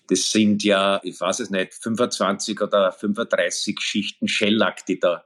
das 0.09 0.31
sind 0.31 0.65
ja, 0.65 1.01
ich 1.03 1.21
weiß 1.21 1.41
es 1.41 1.51
nicht, 1.51 1.75
25 1.75 2.61
oder 2.61 2.93
35 2.93 3.81
Schichten 3.81 4.29
Shellack, 4.29 4.85
die 4.87 4.99
da 4.99 5.25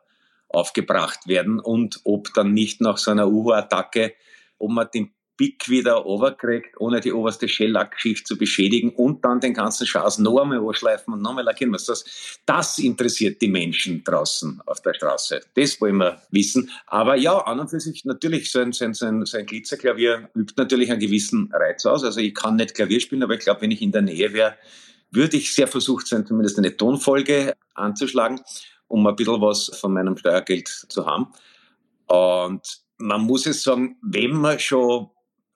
aufgebracht 0.56 1.28
werden 1.28 1.60
und 1.60 2.00
ob 2.04 2.32
dann 2.34 2.52
nicht 2.52 2.80
nach 2.80 2.98
so 2.98 3.10
einer 3.10 3.28
Uhu-Attacke 3.28 4.14
ob 4.58 4.70
man 4.70 4.88
den 4.92 5.10
Pick 5.36 5.68
wieder 5.68 6.06
overkriegt, 6.06 6.80
ohne 6.80 7.00
die 7.00 7.12
oberste 7.12 7.46
Schellackschicht 7.46 8.26
zu 8.26 8.38
beschädigen 8.38 8.90
und 8.90 9.22
dann 9.22 9.38
den 9.38 9.52
ganzen 9.52 9.86
Schaß 9.86 10.18
noch 10.20 10.40
einmal 10.40 10.66
anschleifen 10.66 11.12
und 11.12 11.20
noch 11.20 11.30
einmal 11.30 11.44
lackieren 11.44 11.72
muss. 11.72 11.84
Das, 11.84 12.38
das 12.46 12.78
interessiert 12.78 13.42
die 13.42 13.48
Menschen 13.48 14.02
draußen 14.02 14.62
auf 14.64 14.80
der 14.80 14.94
Straße. 14.94 15.42
Das 15.54 15.78
wollen 15.80 15.98
wir 15.98 16.22
wissen. 16.30 16.70
Aber 16.86 17.16
ja, 17.16 17.36
an 17.36 17.60
und 17.60 17.68
für 17.68 17.80
sich 17.80 18.06
natürlich, 18.06 18.50
so 18.50 18.60
ein, 18.60 18.72
so 18.72 18.86
ein, 18.86 18.94
so 18.94 19.04
ein, 19.04 19.26
so 19.26 19.36
ein 19.36 19.44
Glitzerklavier 19.44 20.30
übt 20.34 20.54
natürlich 20.56 20.90
einen 20.90 21.00
gewissen 21.00 21.52
Reiz 21.52 21.84
aus. 21.84 22.02
Also 22.02 22.20
ich 22.20 22.34
kann 22.34 22.56
nicht 22.56 22.74
Klavier 22.74 23.00
spielen, 23.00 23.22
aber 23.22 23.34
ich 23.34 23.40
glaube, 23.40 23.60
wenn 23.60 23.70
ich 23.70 23.82
in 23.82 23.92
der 23.92 24.02
Nähe 24.02 24.32
wäre, 24.32 24.54
würde 25.10 25.36
ich 25.36 25.54
sehr 25.54 25.68
versucht 25.68 26.06
sein, 26.06 26.26
zumindest 26.26 26.56
eine 26.58 26.74
Tonfolge 26.74 27.54
anzuschlagen, 27.74 28.40
um 28.88 29.06
ein 29.06 29.16
bisschen 29.16 29.40
was 29.40 29.70
von 29.80 29.92
meinem 29.92 30.16
Steuergeld 30.16 30.68
zu 30.68 31.06
haben. 31.06 31.28
Und 32.06 32.82
man 32.98 33.22
muss 33.22 33.46
es 33.46 33.62
sagen, 33.62 33.96
wenn 34.02 34.32
man 34.32 34.58
schon 34.58 35.10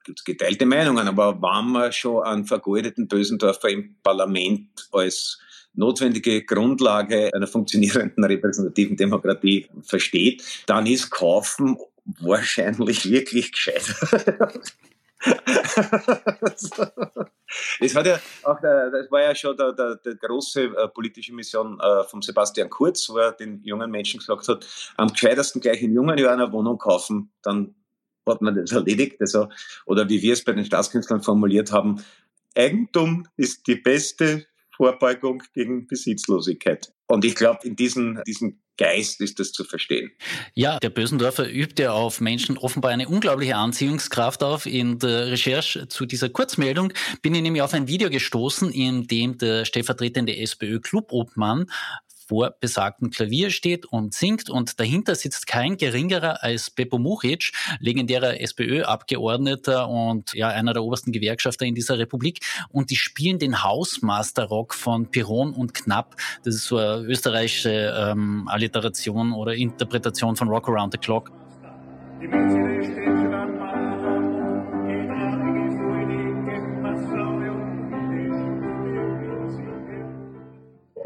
gibt 0.04 0.24
geteilte 0.24 0.66
Meinungen, 0.66 1.08
aber 1.08 1.40
wenn 1.40 1.70
man 1.70 1.92
schon 1.92 2.24
einen 2.24 2.44
vergeudeten 2.44 3.06
Bösendorfer 3.06 3.68
im 3.68 3.96
Parlament 4.02 4.88
als 4.92 5.38
notwendige 5.74 6.44
Grundlage 6.44 7.32
einer 7.34 7.46
funktionierenden 7.46 8.24
repräsentativen 8.24 8.96
Demokratie 8.96 9.68
versteht, 9.82 10.42
dann 10.66 10.86
ist 10.86 11.10
Kaufen 11.10 11.76
wahrscheinlich 12.20 13.04
wirklich 13.10 13.52
gescheit. 13.52 13.94
das, 17.80 17.94
hat 17.94 18.06
ja 18.06 18.20
auch 18.42 18.60
das 18.60 19.10
war 19.10 19.22
ja 19.22 19.34
schon 19.34 19.56
der, 19.56 19.72
der, 19.72 19.96
der 19.96 20.14
große 20.16 20.62
äh, 20.62 20.88
politische 20.88 21.34
Mission 21.34 21.78
äh, 21.80 22.04
von 22.04 22.22
Sebastian 22.22 22.70
Kurz, 22.70 23.08
wo 23.08 23.18
er 23.18 23.32
den 23.32 23.62
jungen 23.64 23.90
Menschen 23.90 24.18
gesagt 24.18 24.48
hat, 24.48 24.66
am 24.96 25.08
gescheitesten 25.08 25.60
gleich 25.60 25.82
in 25.82 25.92
jungen 25.92 26.18
Jahren 26.18 26.40
eine 26.40 26.52
Wohnung 26.52 26.78
kaufen, 26.78 27.32
dann 27.42 27.74
hat 28.28 28.42
man 28.42 28.54
das 28.54 28.72
erledigt. 28.72 29.20
Also, 29.20 29.48
oder 29.86 30.08
wie 30.08 30.22
wir 30.22 30.32
es 30.32 30.44
bei 30.44 30.52
den 30.52 30.64
Staatskünstlern 30.64 31.22
formuliert 31.22 31.72
haben, 31.72 32.04
Eigentum 32.56 33.26
ist 33.36 33.66
die 33.66 33.76
beste 33.76 34.46
Vorbeugung 34.76 35.42
gegen 35.52 35.86
Besitzlosigkeit. 35.86 36.92
Und 37.10 37.24
ich 37.24 37.34
glaube, 37.34 37.66
in 37.66 37.74
diesem, 37.74 38.22
diesem 38.24 38.60
Geist 38.76 39.20
ist 39.20 39.40
das 39.40 39.50
zu 39.50 39.64
verstehen. 39.64 40.12
Ja, 40.54 40.78
der 40.78 40.90
Bösendorfer 40.90 41.50
übt 41.50 41.82
ja 41.82 41.92
auf 41.92 42.20
Menschen 42.20 42.56
offenbar 42.56 42.92
eine 42.92 43.08
unglaubliche 43.08 43.56
Anziehungskraft 43.56 44.44
auf. 44.44 44.64
In 44.64 45.00
der 45.00 45.26
Recherche 45.26 45.88
zu 45.88 46.06
dieser 46.06 46.28
Kurzmeldung 46.28 46.92
bin 47.20 47.34
ich 47.34 47.42
nämlich 47.42 47.62
auf 47.62 47.74
ein 47.74 47.88
Video 47.88 48.10
gestoßen, 48.10 48.70
in 48.70 49.08
dem 49.08 49.38
der 49.38 49.64
stellvertretende 49.64 50.36
SPÖ-Clubobmann 50.36 51.66
vor 52.30 52.54
besagtem 52.60 53.10
Klavier 53.10 53.50
steht 53.50 53.86
und 53.86 54.14
singt 54.14 54.48
und 54.48 54.78
dahinter 54.78 55.16
sitzt 55.16 55.48
kein 55.48 55.76
geringerer 55.76 56.44
als 56.44 56.70
Beppo 56.70 56.96
Muchic, 56.96 57.50
legendärer 57.80 58.40
SPÖ-Abgeordneter 58.40 59.88
und 59.88 60.32
ja 60.34 60.46
einer 60.46 60.72
der 60.72 60.84
obersten 60.84 61.10
Gewerkschafter 61.10 61.66
in 61.66 61.74
dieser 61.74 61.98
Republik 61.98 62.38
und 62.68 62.90
die 62.90 62.96
spielen 62.96 63.40
den 63.40 63.64
Hausmaster-Rock 63.64 64.74
von 64.74 65.10
Piron 65.10 65.52
und 65.52 65.74
Knapp. 65.74 66.14
Das 66.44 66.54
ist 66.54 66.66
so 66.66 66.76
eine 66.76 67.02
österreichische 67.02 67.92
ähm, 67.98 68.46
Alliteration 68.46 69.32
oder 69.32 69.54
Interpretation 69.54 70.36
von 70.36 70.46
Rock 70.46 70.68
Around 70.68 70.92
the 70.92 70.98
Clock. 70.98 71.32
Die 72.22 72.28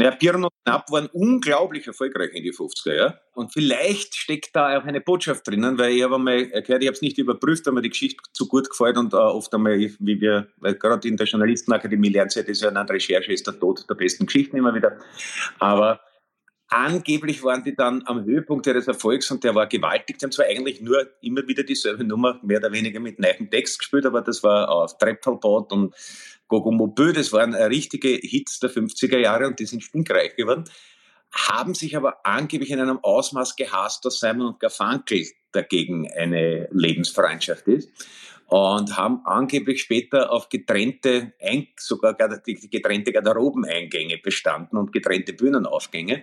Ja, 0.04 0.11
Piron 0.11 0.44
und 0.44 0.52
Knapp 0.66 0.90
waren 0.90 1.06
unglaublich 1.14 1.87
erfolgreich 1.87 2.34
in 2.34 2.42
die 2.42 2.52
50er, 2.52 2.94
ja. 2.94 3.18
Und 3.32 3.54
vielleicht 3.54 4.14
steckt 4.14 4.54
da 4.54 4.78
auch 4.78 4.84
eine 4.84 5.00
Botschaft 5.00 5.49
drinnen, 5.49 5.78
weil 5.78 5.92
ich 5.92 6.02
habe 6.02 6.16
einmal 6.16 6.44
gehört, 6.44 6.82
ich 6.82 6.88
habe 6.88 6.94
es 6.94 7.00
nicht 7.00 7.16
überprüft, 7.16 7.66
aber 7.68 7.80
die 7.80 7.88
Geschichte 7.88 8.23
zu 8.34 8.46
gut 8.46 8.68
gefällt 8.68 8.99
und 8.99 9.14
uh, 9.14 9.16
oft 9.16 9.54
einmal, 9.54 9.78
wie 9.78 10.20
wir, 10.20 10.49
weil 10.58 10.75
gerade 10.75 11.08
in 11.08 11.16
der 11.16 11.26
Journalistenakademie 11.26 12.11
lernt 12.11 12.37
ihr 12.37 12.42
das 12.42 12.61
ja, 12.61 12.68
eine 12.68 12.87
Recherche 12.87 13.32
ist 13.32 13.46
der 13.46 13.58
Tod 13.58 13.88
der 13.88 13.94
besten 13.94 14.26
Geschichten 14.26 14.58
immer 14.58 14.75
wieder. 14.75 14.99
Aber 15.58 16.00
Angeblich 16.76 17.45
waren 17.45 17.62
die 17.62 17.76
dann 17.76 18.02
am 18.04 18.25
Höhepunkt 18.25 18.66
ihres 18.66 18.88
Erfolgs 18.88 19.31
und 19.31 19.45
der 19.45 19.54
war 19.54 19.69
gewaltig. 19.69 20.19
Die 20.19 20.25
haben 20.25 20.33
zwar 20.33 20.47
eigentlich 20.47 20.81
nur 20.81 21.07
immer 21.21 21.47
wieder 21.47 21.62
dieselbe 21.62 22.02
Nummer, 22.02 22.40
mehr 22.43 22.59
oder 22.59 22.73
weniger 22.73 22.99
mit 22.99 23.21
neuem 23.21 23.49
Text 23.49 23.78
gespielt, 23.78 24.04
aber 24.07 24.23
das 24.23 24.43
war 24.43 24.69
auf 24.69 24.99
Treppelbot 24.99 25.71
und 25.73 25.95
Gogomobö, 26.49 27.12
das 27.12 27.33
waren 27.33 27.54
richtige 27.54 28.09
Hits 28.09 28.59
der 28.59 28.71
50er 28.71 29.19
Jahre 29.19 29.47
und 29.47 29.61
die 29.61 29.66
sind 29.66 29.85
stinkreich 29.85 30.35
geworden. 30.35 30.64
Haben 31.31 31.75
sich 31.75 31.97
aber 31.97 32.26
angeblich 32.26 32.73
in 32.73 32.81
einem 32.81 32.99
Ausmaß 33.00 33.54
gehasst, 33.54 34.04
dass 34.04 34.19
Simon 34.19 34.49
und 34.49 34.59
Garfunkel 34.59 35.28
dagegen 35.52 36.11
eine 36.11 36.69
Lebensfreundschaft 36.73 37.69
ist 37.69 37.88
und 38.47 38.97
haben 38.97 39.21
angeblich 39.25 39.81
später 39.81 40.31
auf 40.31 40.49
getrennte, 40.49 41.33
sogar 41.78 42.14
getrennte 42.14 43.12
Garderobeneingänge 43.12 44.19
bestanden 44.19 44.76
und 44.76 44.93
getrennte 44.93 45.33
Bühnenaufgänge 45.33 46.23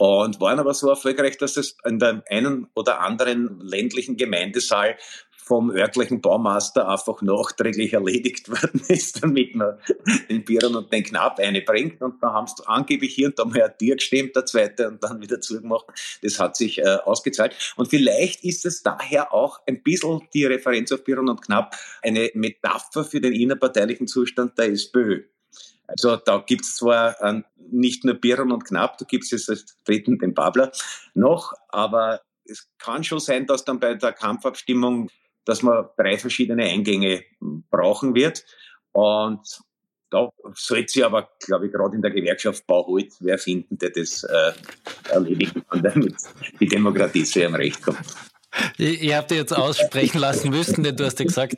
und 0.00 0.40
waren 0.40 0.58
aber 0.58 0.72
so 0.72 0.88
erfolgreich, 0.88 1.36
dass 1.36 1.58
es 1.58 1.76
in 1.84 1.98
dem 1.98 2.22
einen 2.30 2.68
oder 2.74 3.00
anderen 3.00 3.60
ländlichen 3.60 4.16
Gemeindesaal 4.16 4.96
vom 5.30 5.70
örtlichen 5.70 6.22
Baumeister 6.22 6.88
einfach 6.88 7.20
nachträglich 7.20 7.92
erledigt 7.92 8.48
worden 8.48 8.80
ist, 8.88 9.22
damit 9.22 9.54
man 9.54 9.78
den 10.30 10.42
Bieren 10.42 10.74
und 10.74 10.90
den 10.90 11.02
Knapp 11.02 11.38
einbringt. 11.38 12.00
Und 12.00 12.22
da 12.22 12.32
haben 12.32 12.46
sie 12.46 12.66
angeblich 12.66 13.14
hier 13.14 13.26
und 13.26 13.38
da 13.38 13.44
mal 13.44 13.62
ein 13.62 13.76
Tier 13.76 13.96
gestimmt, 13.96 14.34
der 14.34 14.46
zweite, 14.46 14.88
und 14.88 15.04
dann 15.04 15.20
wieder 15.20 15.42
zugemacht. 15.42 15.84
Das 16.22 16.38
hat 16.38 16.56
sich 16.56 16.78
äh, 16.78 16.96
ausgezahlt. 17.04 17.54
Und 17.76 17.88
vielleicht 17.88 18.42
ist 18.42 18.64
es 18.64 18.82
daher 18.82 19.34
auch 19.34 19.60
ein 19.66 19.82
bisschen 19.82 20.22
die 20.32 20.46
Referenz 20.46 20.92
auf 20.92 21.04
Bieren 21.04 21.28
und 21.28 21.42
Knapp 21.42 21.76
eine 22.00 22.30
Metapher 22.32 23.04
für 23.04 23.20
den 23.20 23.34
innerparteilichen 23.34 24.06
Zustand 24.06 24.56
der 24.56 24.70
SPÖ. 24.70 25.24
Also 25.90 26.16
da 26.16 26.38
gibt's 26.46 26.76
zwar 26.76 27.20
äh, 27.20 27.42
nicht 27.70 28.04
nur 28.04 28.14
Biron 28.14 28.52
und 28.52 28.64
Knapp, 28.64 28.98
da 28.98 29.04
gibt's 29.04 29.30
jetzt 29.30 29.50
als 29.50 29.76
dritten 29.84 30.18
den 30.18 30.34
Babler 30.34 30.72
noch, 31.14 31.52
aber 31.68 32.20
es 32.44 32.68
kann 32.78 33.04
schon 33.04 33.20
sein, 33.20 33.46
dass 33.46 33.64
dann 33.64 33.80
bei 33.80 33.94
der 33.94 34.12
Kampfabstimmung, 34.12 35.10
dass 35.44 35.62
man 35.62 35.88
drei 35.96 36.18
verschiedene 36.18 36.64
Eingänge 36.64 37.24
brauchen 37.70 38.14
wird. 38.14 38.44
Und 38.92 39.60
da 40.10 40.28
sollte 40.54 40.92
sie 40.92 41.04
aber, 41.04 41.30
glaube 41.46 41.66
ich, 41.66 41.72
gerade 41.72 41.94
in 41.94 42.02
der 42.02 42.10
Gewerkschaft 42.10 42.66
Bauholz 42.66 43.18
wer 43.20 43.38
finden, 43.38 43.78
der 43.78 43.90
das 43.90 44.24
äh, 44.24 44.52
erledigen 45.08 45.64
kann, 45.68 45.82
damit 45.82 46.16
die 46.58 46.66
Demokratie 46.66 47.24
zu 47.24 47.40
ihrem 47.40 47.54
Recht 47.54 47.82
kommt. 47.82 48.00
Ihr 48.78 49.16
habt 49.16 49.30
jetzt 49.30 49.52
aussprechen 49.52 50.18
lassen 50.18 50.50
müssen, 50.50 50.82
denn 50.82 50.96
du 50.96 51.04
hast 51.04 51.20
ja 51.20 51.24
gesagt, 51.24 51.56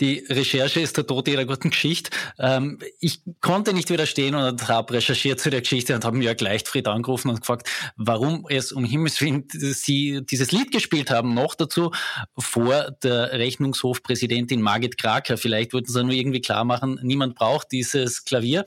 die 0.00 0.24
Recherche 0.28 0.80
ist 0.80 0.96
der 0.96 1.06
Tod 1.06 1.28
jeder 1.28 1.44
guten 1.44 1.70
Geschichte. 1.70 2.10
Ähm, 2.38 2.78
ich 2.98 3.22
konnte 3.40 3.72
nicht 3.72 3.90
widerstehen 3.90 4.34
und 4.34 4.68
habe 4.68 4.94
recherchiert 4.94 5.40
zu 5.40 5.50
der 5.50 5.60
Geschichte 5.60 5.94
und 5.94 6.04
habe 6.04 6.16
mir 6.16 6.24
Jörg 6.24 6.40
Leichtfried 6.40 6.88
angerufen 6.88 7.28
und 7.28 7.40
gefragt, 7.40 7.68
warum 7.96 8.46
es 8.48 8.72
um 8.72 8.84
Himmels 8.84 9.20
Willen 9.20 9.46
sie 9.50 10.22
dieses 10.24 10.52
Lied 10.52 10.72
gespielt 10.72 11.10
haben. 11.10 11.34
Noch 11.34 11.54
dazu 11.54 11.92
vor 12.38 12.92
der 13.02 13.32
Rechnungshofpräsidentin 13.32 14.62
Margit 14.62 14.98
Kraker. 14.98 15.36
Vielleicht 15.36 15.72
wollten 15.74 15.92
sie 15.92 16.02
nur 16.02 16.12
irgendwie 16.12 16.40
klar 16.40 16.64
machen, 16.64 16.98
niemand 17.02 17.34
braucht 17.34 17.70
dieses 17.72 18.24
Klavier. 18.24 18.64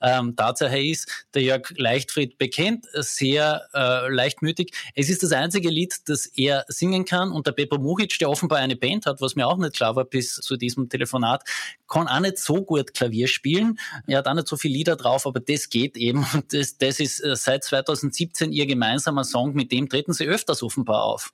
Ähm, 0.00 0.34
Tatsache 0.34 0.78
ist, 0.78 1.26
der 1.34 1.42
Jörg 1.42 1.70
Leichtfried 1.76 2.38
bekennt, 2.38 2.86
sehr 2.94 3.68
äh, 3.74 4.08
leichtmütig. 4.08 4.72
Es 4.94 5.10
ist 5.10 5.22
das 5.22 5.32
einzige 5.32 5.68
Lied, 5.68 5.94
das 6.06 6.26
er 6.26 6.64
singen 6.68 7.04
kann 7.04 7.30
und 7.30 7.46
der 7.46 7.52
Beppo 7.52 7.78
Muhic, 7.78 8.18
der 8.18 8.30
offenbar 8.30 8.58
eine 8.58 8.76
Band 8.76 9.06
hat, 9.06 9.20
was 9.20 9.36
mir 9.36 9.46
auch 9.46 9.58
nicht 9.58 9.74
klar 9.74 9.96
war 9.96 10.04
bis 10.04 10.36
zu 10.36 10.56
diesem 10.56 10.69
diesem 10.70 10.88
Telefonat, 10.88 11.42
kann 11.88 12.08
auch 12.08 12.20
nicht 12.20 12.38
so 12.38 12.62
gut 12.62 12.94
Klavier 12.94 13.28
spielen. 13.28 13.78
Er 14.06 14.18
hat 14.18 14.28
auch 14.28 14.34
nicht 14.34 14.48
so 14.48 14.56
viele 14.56 14.74
Lieder 14.74 14.96
drauf, 14.96 15.26
aber 15.26 15.40
das 15.40 15.68
geht 15.68 15.96
eben. 15.96 16.26
Und 16.32 16.52
das, 16.52 16.78
das 16.78 17.00
ist 17.00 17.20
äh, 17.20 17.36
seit 17.36 17.64
2017 17.64 18.52
ihr 18.52 18.66
gemeinsamer 18.66 19.24
Song, 19.24 19.54
mit 19.54 19.72
dem 19.72 19.88
treten 19.88 20.12
sie 20.12 20.26
öfters 20.26 20.62
offenbar 20.62 21.04
auf. 21.04 21.32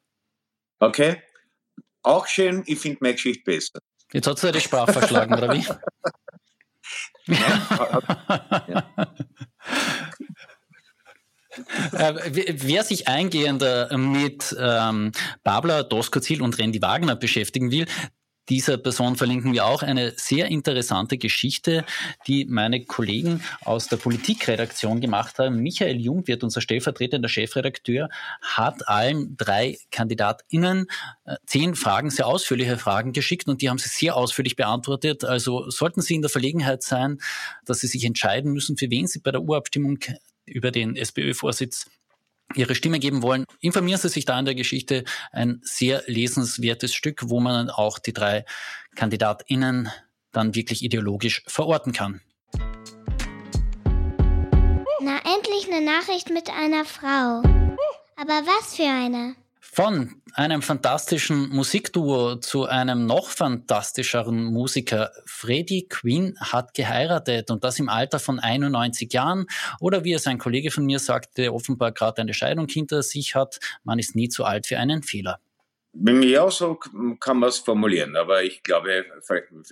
Okay. 0.78 1.22
Auch 2.02 2.26
schön, 2.26 2.62
ich 2.66 2.78
finde 2.78 2.98
meine 3.00 3.14
Geschichte 3.14 3.42
besser. 3.44 3.80
Jetzt 4.12 4.26
hat 4.26 4.38
sie 4.38 4.52
die 4.52 4.60
Sprache 4.60 4.92
verschlagen, 4.92 5.34
oder 5.34 5.52
wie? 5.52 5.66
ja. 7.26 8.86
Äh, 11.92 12.14
wer 12.54 12.84
sich 12.84 13.08
eingehender 13.08 13.96
mit 13.96 14.54
ähm, 14.58 15.12
Babler, 15.42 15.84
Doskozil 15.84 16.42
und 16.42 16.58
Randy 16.58 16.82
Wagner 16.82 17.16
beschäftigen 17.16 17.70
will, 17.70 17.86
dieser 18.48 18.78
Person 18.78 19.16
verlinken 19.16 19.52
wir 19.52 19.66
auch 19.66 19.82
eine 19.82 20.12
sehr 20.16 20.46
interessante 20.46 21.18
Geschichte, 21.18 21.84
die 22.26 22.44
meine 22.44 22.84
Kollegen 22.84 23.42
aus 23.64 23.88
der 23.88 23.96
Politikredaktion 23.96 25.00
gemacht 25.00 25.38
haben. 25.38 25.62
Michael 25.62 26.00
Jung 26.00 26.26
wird 26.26 26.44
unser 26.44 26.60
stellvertretender 26.60 27.28
Chefredakteur, 27.28 28.08
hat 28.40 28.88
allen 28.88 29.36
drei 29.36 29.78
KandidatInnen 29.90 30.86
äh, 31.24 31.36
zehn 31.46 31.74
Fragen, 31.74 32.10
sehr 32.10 32.26
ausführliche 32.26 32.78
Fragen 32.78 33.12
geschickt 33.12 33.48
und 33.48 33.62
die 33.62 33.68
haben 33.68 33.78
sie 33.78 33.88
sehr 33.88 34.16
ausführlich 34.16 34.56
beantwortet. 34.56 35.24
Also 35.24 35.68
sollten 35.70 36.00
Sie 36.00 36.14
in 36.14 36.22
der 36.22 36.30
Verlegenheit 36.30 36.82
sein, 36.82 37.18
dass 37.64 37.80
Sie 37.80 37.86
sich 37.86 38.04
entscheiden 38.04 38.52
müssen, 38.52 38.76
für 38.76 38.90
wen 38.90 39.06
Sie 39.06 39.18
bei 39.18 39.32
der 39.32 39.42
Urabstimmung 39.42 39.98
über 40.44 40.70
den 40.70 40.96
SPÖ-Vorsitz 40.96 41.86
ihre 42.54 42.74
Stimme 42.74 42.98
geben 42.98 43.22
wollen, 43.22 43.44
informieren 43.60 44.00
Sie 44.00 44.08
sich 44.08 44.24
da 44.24 44.38
in 44.38 44.44
der 44.44 44.54
Geschichte. 44.54 45.04
Ein 45.32 45.60
sehr 45.62 46.02
lesenswertes 46.06 46.94
Stück, 46.94 47.28
wo 47.28 47.40
man 47.40 47.70
auch 47.70 47.98
die 47.98 48.12
drei 48.12 48.44
KandidatInnen 48.94 49.90
dann 50.32 50.54
wirklich 50.54 50.82
ideologisch 50.82 51.42
verorten 51.46 51.92
kann. 51.92 52.20
Na, 55.00 55.18
endlich 55.34 55.70
eine 55.70 55.84
Nachricht 55.84 56.30
mit 56.30 56.50
einer 56.50 56.84
Frau. 56.84 57.42
Aber 58.16 58.46
was 58.46 58.76
für 58.76 58.84
eine? 58.84 59.34
Von 59.72 60.22
einem 60.32 60.62
fantastischen 60.62 61.50
Musikduo 61.50 62.36
zu 62.36 62.64
einem 62.64 63.04
noch 63.04 63.28
fantastischeren 63.28 64.44
Musiker. 64.44 65.10
Freddie 65.26 65.86
Quinn 65.88 66.34
hat 66.40 66.72
geheiratet 66.72 67.50
und 67.50 67.62
das 67.62 67.78
im 67.78 67.90
Alter 67.90 68.18
von 68.18 68.38
91 68.38 69.12
Jahren 69.12 69.46
oder 69.80 70.02
wie 70.04 70.14
es 70.14 70.26
ein 70.26 70.38
Kollege 70.38 70.70
von 70.70 70.86
mir 70.86 70.98
sagte, 70.98 71.52
offenbar 71.52 71.92
gerade 71.92 72.22
eine 72.22 72.32
Scheidung 72.32 72.68
hinter 72.68 73.02
sich 73.02 73.34
hat. 73.34 73.58
Man 73.84 73.98
ist 73.98 74.16
nie 74.16 74.30
zu 74.30 74.44
alt 74.44 74.66
für 74.66 74.78
einen 74.78 75.02
Fehler. 75.02 75.40
Ja, 75.92 76.50
so 76.50 76.76
kann 77.20 77.38
man 77.38 77.48
es 77.48 77.58
formulieren, 77.58 78.16
aber 78.16 78.42
ich 78.44 78.62
glaube, 78.62 79.04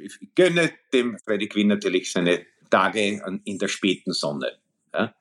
ich 0.02 0.18
gönne 0.34 0.70
dem 0.92 1.18
Freddie 1.18 1.48
Quinn 1.48 1.68
natürlich 1.68 2.12
seine 2.12 2.44
Tage 2.68 3.22
in 3.44 3.58
der 3.58 3.68
späten 3.68 4.12
Sonne. 4.12 4.58
Ja. 4.92 5.14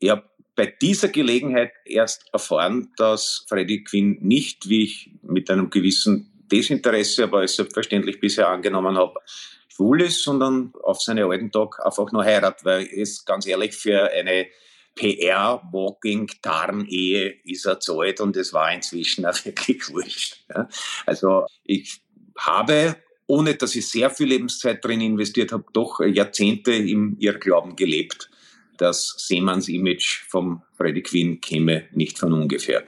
Ich 0.00 0.10
habe 0.10 0.28
bei 0.58 0.66
dieser 0.66 1.08
Gelegenheit 1.08 1.72
erst 1.84 2.24
erfahren, 2.32 2.92
dass 2.96 3.44
Freddie 3.48 3.84
Quinn 3.84 4.18
nicht, 4.20 4.68
wie 4.68 4.82
ich 4.82 5.12
mit 5.22 5.48
einem 5.50 5.70
gewissen 5.70 6.32
Desinteresse, 6.50 7.22
aber 7.22 7.38
als 7.38 7.54
selbstverständlich 7.54 8.18
bisher 8.18 8.48
angenommen 8.48 8.98
habe, 8.98 9.14
schwul 9.68 10.02
ist, 10.02 10.24
sondern 10.24 10.72
auf 10.82 11.00
seine 11.00 11.26
alten 11.26 11.52
Tag 11.52 11.78
einfach 11.86 12.10
nur 12.10 12.24
heiratet, 12.24 12.64
weil 12.64 12.88
es 12.92 13.24
ganz 13.24 13.46
ehrlich 13.46 13.72
für 13.72 14.10
eine 14.10 14.48
PR-Walking-Tarn-Ehe 14.96 17.36
ist 17.44 17.64
er 17.64 17.78
zu 17.78 18.00
alt 18.00 18.20
und 18.20 18.36
es 18.36 18.52
war 18.52 18.74
inzwischen 18.74 19.26
auch 19.26 19.36
wirklich 19.44 19.88
wurscht. 19.90 20.38
Ja. 20.52 20.68
Also 21.06 21.46
ich 21.62 22.00
habe, 22.36 22.96
ohne 23.28 23.54
dass 23.54 23.76
ich 23.76 23.88
sehr 23.88 24.10
viel 24.10 24.26
Lebenszeit 24.26 24.84
drin 24.84 25.02
investiert 25.02 25.52
habe, 25.52 25.66
doch 25.72 26.00
Jahrzehnte 26.00 26.72
im 26.72 27.16
Irrglauben 27.20 27.76
gelebt 27.76 28.28
das 28.78 29.14
Seemanns-Image 29.18 30.24
vom 30.28 30.62
Freddie 30.76 31.02
Quinn 31.02 31.40
käme 31.40 31.84
nicht 31.92 32.18
von 32.18 32.32
ungefähr. 32.32 32.84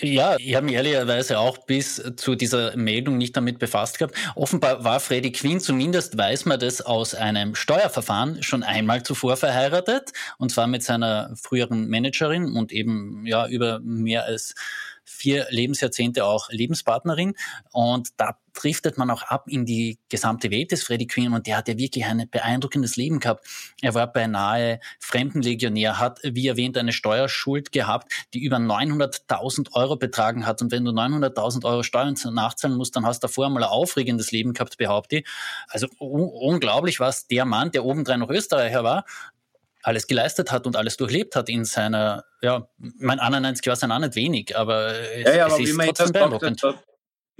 Ja, 0.00 0.36
ich 0.38 0.54
habe 0.54 0.66
mich 0.66 0.74
ehrlicherweise 0.74 1.38
auch 1.38 1.58
bis 1.66 2.02
zu 2.16 2.34
dieser 2.34 2.76
Meldung 2.76 3.18
nicht 3.18 3.36
damit 3.36 3.58
befasst 3.58 3.98
gehabt. 3.98 4.14
Offenbar 4.36 4.84
war 4.84 5.00
Freddie 5.00 5.32
Quinn, 5.32 5.58
zumindest 5.58 6.16
weiß 6.16 6.44
man 6.44 6.60
das 6.60 6.82
aus 6.82 7.14
einem 7.14 7.54
Steuerverfahren, 7.54 8.42
schon 8.42 8.62
einmal 8.62 9.02
zuvor 9.02 9.36
verheiratet. 9.36 10.12
Und 10.38 10.52
zwar 10.52 10.66
mit 10.66 10.82
seiner 10.82 11.34
früheren 11.34 11.88
Managerin 11.88 12.52
und 12.52 12.72
eben 12.72 13.24
ja 13.26 13.48
über 13.48 13.80
mehr 13.80 14.24
als 14.24 14.54
vier 15.04 15.46
Lebensjahrzehnte 15.50 16.24
auch 16.24 16.50
Lebenspartnerin. 16.50 17.34
Und 17.72 18.08
da 18.16 18.38
driftet 18.52 18.98
man 18.98 19.10
auch 19.10 19.22
ab 19.22 19.44
in 19.48 19.66
die 19.66 19.98
gesamte 20.08 20.50
Welt 20.50 20.72
des 20.72 20.82
Freddie 20.82 21.06
Quinn 21.06 21.32
und 21.32 21.46
der 21.46 21.56
hat 21.56 21.68
ja 21.68 21.78
wirklich 21.78 22.04
ein 22.04 22.28
beeindruckendes 22.30 22.96
Leben 22.96 23.20
gehabt. 23.20 23.46
Er 23.80 23.94
war 23.94 24.12
beinahe 24.12 24.80
Fremdenlegionär, 24.98 25.98
hat, 25.98 26.20
wie 26.22 26.48
erwähnt, 26.48 26.76
eine 26.78 26.92
Steuerschuld 26.92 27.72
gehabt, 27.72 28.12
die 28.34 28.42
über 28.42 28.56
900.000 28.56 29.72
Euro 29.72 29.96
betragen 29.96 30.46
hat. 30.46 30.62
Und 30.62 30.72
wenn 30.72 30.84
du 30.84 30.92
900.000 30.92 31.64
Euro 31.64 31.82
Steuern 31.82 32.14
nachzahlen 32.32 32.76
musst, 32.76 32.96
dann 32.96 33.06
hast 33.06 33.22
du 33.22 33.28
vorher 33.28 33.50
mal 33.50 33.62
ein 33.62 33.70
aufregendes 33.70 34.32
Leben 34.32 34.52
gehabt, 34.52 34.76
behaupte 34.76 35.18
ich. 35.18 35.26
Also 35.68 35.86
unglaublich, 35.98 37.00
was 37.00 37.26
der 37.26 37.44
Mann, 37.44 37.70
der 37.70 37.84
obendrein 37.84 38.20
noch 38.20 38.30
Österreicher 38.30 38.84
war, 38.84 39.04
alles 39.82 40.06
geleistet 40.06 40.52
hat 40.52 40.66
und 40.66 40.76
alles 40.76 40.96
durchlebt 40.96 41.36
hat 41.36 41.48
in 41.48 41.64
seiner, 41.64 42.24
ja, 42.42 42.68
mein 42.78 43.18
91 43.18 43.66
war 43.66 43.76
sein 43.76 43.92
auch 43.92 43.98
nicht 43.98 44.14
wenig, 44.14 44.56
aber 44.56 44.94
es, 44.94 45.24
ja, 45.24 45.34
ja, 45.34 45.46
aber 45.46 45.60
ist 45.60 45.76
trotzdem 45.76 46.12
beeindruckend. 46.12 46.60
Sagt, 46.60 46.84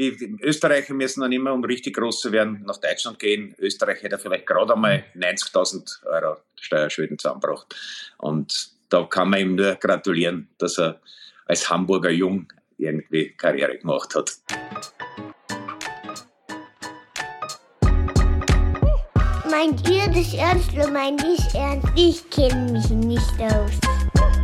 die 0.00 0.38
Österreicher 0.40 0.95
müssen 0.95 1.21
dann 1.21 1.33
immer, 1.33 1.52
um 1.52 1.62
richtig 1.62 1.97
groß 1.97 2.21
zu 2.21 2.33
werden, 2.33 2.62
nach 2.64 2.78
Deutschland 2.78 3.19
gehen. 3.19 3.54
Österreich 3.59 4.02
hätte 4.02 4.19
vielleicht 4.19 4.47
gerade 4.47 4.73
einmal 4.73 5.04
90.000 5.14 6.07
Euro 6.07 6.38
Steuerschulden 6.59 7.19
zusammengebracht. 7.19 7.75
Und 8.19 8.71
da 8.88 9.04
kann 9.04 9.28
man 9.30 9.40
ihm 9.40 9.54
nur 9.57 9.75
gratulieren, 9.75 10.49
dass 10.59 10.78
er 10.78 11.00
als 11.47 11.69
Hamburger 11.69 12.10
Jung 12.10 12.50
irgendwie 12.78 13.30
Karriere 13.36 13.76
gemacht 13.76 14.15
hat. 14.15 14.32
Meint 19.50 19.86
ihr 19.91 20.06
das 20.08 20.32
ernst 20.32 20.73
oder 20.73 20.91
meint 20.91 21.23
ich 21.23 21.54
ernst? 21.54 21.89
Ich 21.95 22.30
kenne 22.30 22.73
mich 22.73 22.89
nicht 22.89 23.41
aus. 23.41 24.40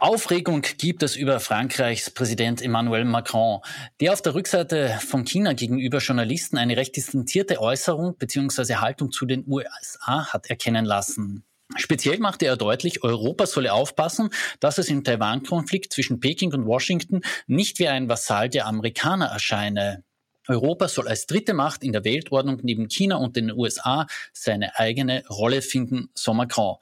Aufregung 0.00 0.62
gibt 0.78 1.02
es 1.02 1.14
über 1.14 1.40
Frankreichs 1.40 2.08
Präsident 2.10 2.62
Emmanuel 2.62 3.04
Macron, 3.04 3.60
der 4.00 4.14
auf 4.14 4.22
der 4.22 4.34
Rückseite 4.34 4.98
von 5.06 5.26
China 5.26 5.52
gegenüber 5.52 5.98
Journalisten 5.98 6.56
eine 6.56 6.78
recht 6.78 6.96
distanzierte 6.96 7.60
Äußerung 7.60 8.16
bzw. 8.16 8.76
Haltung 8.76 9.12
zu 9.12 9.26
den 9.26 9.44
USA 9.46 10.24
hat 10.32 10.48
erkennen 10.48 10.86
lassen. 10.86 11.44
Speziell 11.76 12.18
machte 12.18 12.46
er 12.46 12.56
deutlich, 12.56 13.04
Europa 13.04 13.44
solle 13.44 13.74
aufpassen, 13.74 14.30
dass 14.58 14.78
es 14.78 14.88
im 14.88 15.04
Taiwan-Konflikt 15.04 15.92
zwischen 15.92 16.18
Peking 16.18 16.54
und 16.54 16.64
Washington 16.64 17.20
nicht 17.46 17.78
wie 17.78 17.88
ein 17.88 18.08
Vasall 18.08 18.48
der 18.48 18.66
Amerikaner 18.66 19.26
erscheine. 19.26 20.02
Europa 20.48 20.88
soll 20.88 21.08
als 21.08 21.26
dritte 21.26 21.52
Macht 21.52 21.84
in 21.84 21.92
der 21.92 22.04
Weltordnung 22.04 22.58
neben 22.62 22.88
China 22.88 23.16
und 23.16 23.36
den 23.36 23.52
USA 23.52 24.06
seine 24.32 24.78
eigene 24.78 25.24
Rolle 25.28 25.60
finden, 25.60 26.08
so 26.14 26.32
Macron. 26.32 26.76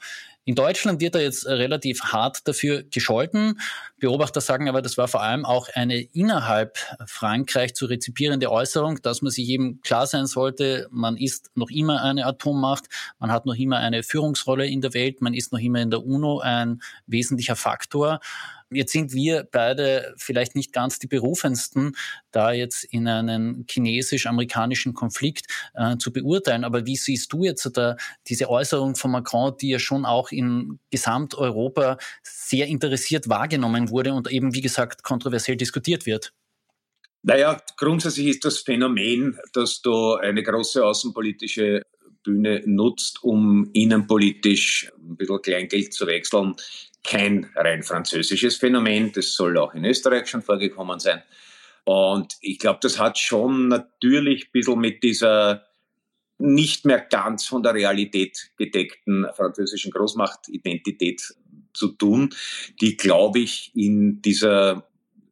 In 0.49 0.55
Deutschland 0.55 1.03
wird 1.03 1.15
er 1.15 1.21
jetzt 1.21 1.45
relativ 1.45 2.05
hart 2.05 2.49
dafür 2.49 2.83
gescholten. 2.83 3.61
Beobachter 3.99 4.41
sagen 4.41 4.67
aber, 4.67 4.81
das 4.81 4.97
war 4.97 5.07
vor 5.07 5.23
allem 5.23 5.45
auch 5.45 5.69
eine 5.75 6.01
innerhalb 6.01 6.79
Frankreich 7.05 7.75
zu 7.75 7.85
rezipierende 7.85 8.51
Äußerung, 8.51 9.03
dass 9.03 9.21
man 9.21 9.31
sich 9.31 9.47
eben 9.51 9.83
klar 9.83 10.07
sein 10.07 10.25
sollte, 10.25 10.89
man 10.91 11.19
ist 11.19 11.51
noch 11.55 11.69
immer 11.69 12.03
eine 12.03 12.25
Atommacht, 12.25 12.87
man 13.19 13.31
hat 13.31 13.45
noch 13.45 13.57
immer 13.57 13.77
eine 13.77 14.03
Führungsrolle 14.03 14.67
in 14.67 14.81
der 14.81 14.95
Welt, 14.95 15.21
man 15.21 15.35
ist 15.35 15.53
noch 15.53 15.61
immer 15.61 15.83
in 15.83 15.91
der 15.91 16.03
UNO 16.03 16.39
ein 16.39 16.81
wesentlicher 17.07 17.55
Faktor. 17.55 18.21
Jetzt 18.71 18.93
sind 18.93 19.13
wir 19.13 19.49
beide 19.51 20.15
vielleicht 20.19 20.55
nicht 20.55 20.73
ganz 20.73 20.99
die 20.99 21.07
berufensten, 21.07 21.97
da 22.33 22.53
jetzt 22.53 22.85
in 22.85 23.09
einen 23.09 23.65
chinesisch-amerikanischen 23.69 24.93
Konflikt 24.93 25.47
äh, 25.75 25.97
zu 25.97 26.13
beurteilen. 26.13 26.65
Aber 26.65 26.85
wie 26.85 26.97
siehst 26.97 27.33
du 27.33 27.45
jetzt 27.45 27.71
da 27.77 27.97
diese 28.27 28.51
Äußerung 28.51 28.95
von 28.95 29.11
Macron, 29.11 29.55
die 29.61 29.71
ja 29.71 29.79
schon 29.79 30.05
auch 30.05 30.31
in 30.33 30.81
Gesamteuropa 30.91 31.97
sehr 32.23 32.67
interessiert 32.67 33.29
wahrgenommen 33.29 33.89
wurde 33.89 34.13
und 34.13 34.31
eben, 34.31 34.55
wie 34.55 34.61
gesagt, 34.61 35.03
kontroversiell 35.03 35.57
diskutiert 35.57 36.05
wird? 36.05 36.33
Naja, 37.23 37.61
grundsätzlich 37.77 38.29
ist 38.29 38.45
das 38.45 38.59
Phänomen, 38.59 39.39
dass 39.53 39.83
du 39.83 40.15
eine 40.15 40.43
große 40.43 40.85
außenpolitische 40.85 41.83
Bühne 42.23 42.63
nutzt, 42.67 43.25
um 43.25 43.71
innenpolitisch 43.73 44.91
ein 45.09 45.17
bisschen 45.17 45.43
Kleingeld 45.43 45.93
zu 45.93 46.07
wechseln, 46.07 46.55
kein 47.03 47.51
rein 47.55 47.83
französisches 47.83 48.57
Phänomen. 48.57 49.13
Das 49.13 49.33
soll 49.35 49.59
auch 49.59 49.75
in 49.75 49.85
Österreich 49.85 50.29
schon 50.29 50.43
vorgekommen 50.43 51.01
sein. 51.01 51.23
Und 51.85 52.37
ich 52.41 52.59
glaube, 52.59 52.81
das 52.83 52.99
hat 52.99 53.19
schon 53.19 53.69
natürlich 53.69 54.47
ein 54.47 54.53
bisschen 54.53 54.79
mit 54.79 55.03
dieser 55.03 55.65
nicht 56.39 56.85
mehr 56.85 57.01
ganz 57.01 57.47
von 57.47 57.63
der 57.63 57.75
Realität 57.75 58.51
gedeckten 58.57 59.27
französischen 59.35 59.91
Großmachtidentität 59.91 61.35
zu 61.73 61.89
tun, 61.89 62.31
die, 62.81 62.97
glaube 62.97 63.41
ich, 63.41 63.73
in 63.75 64.23
dieser 64.23 64.88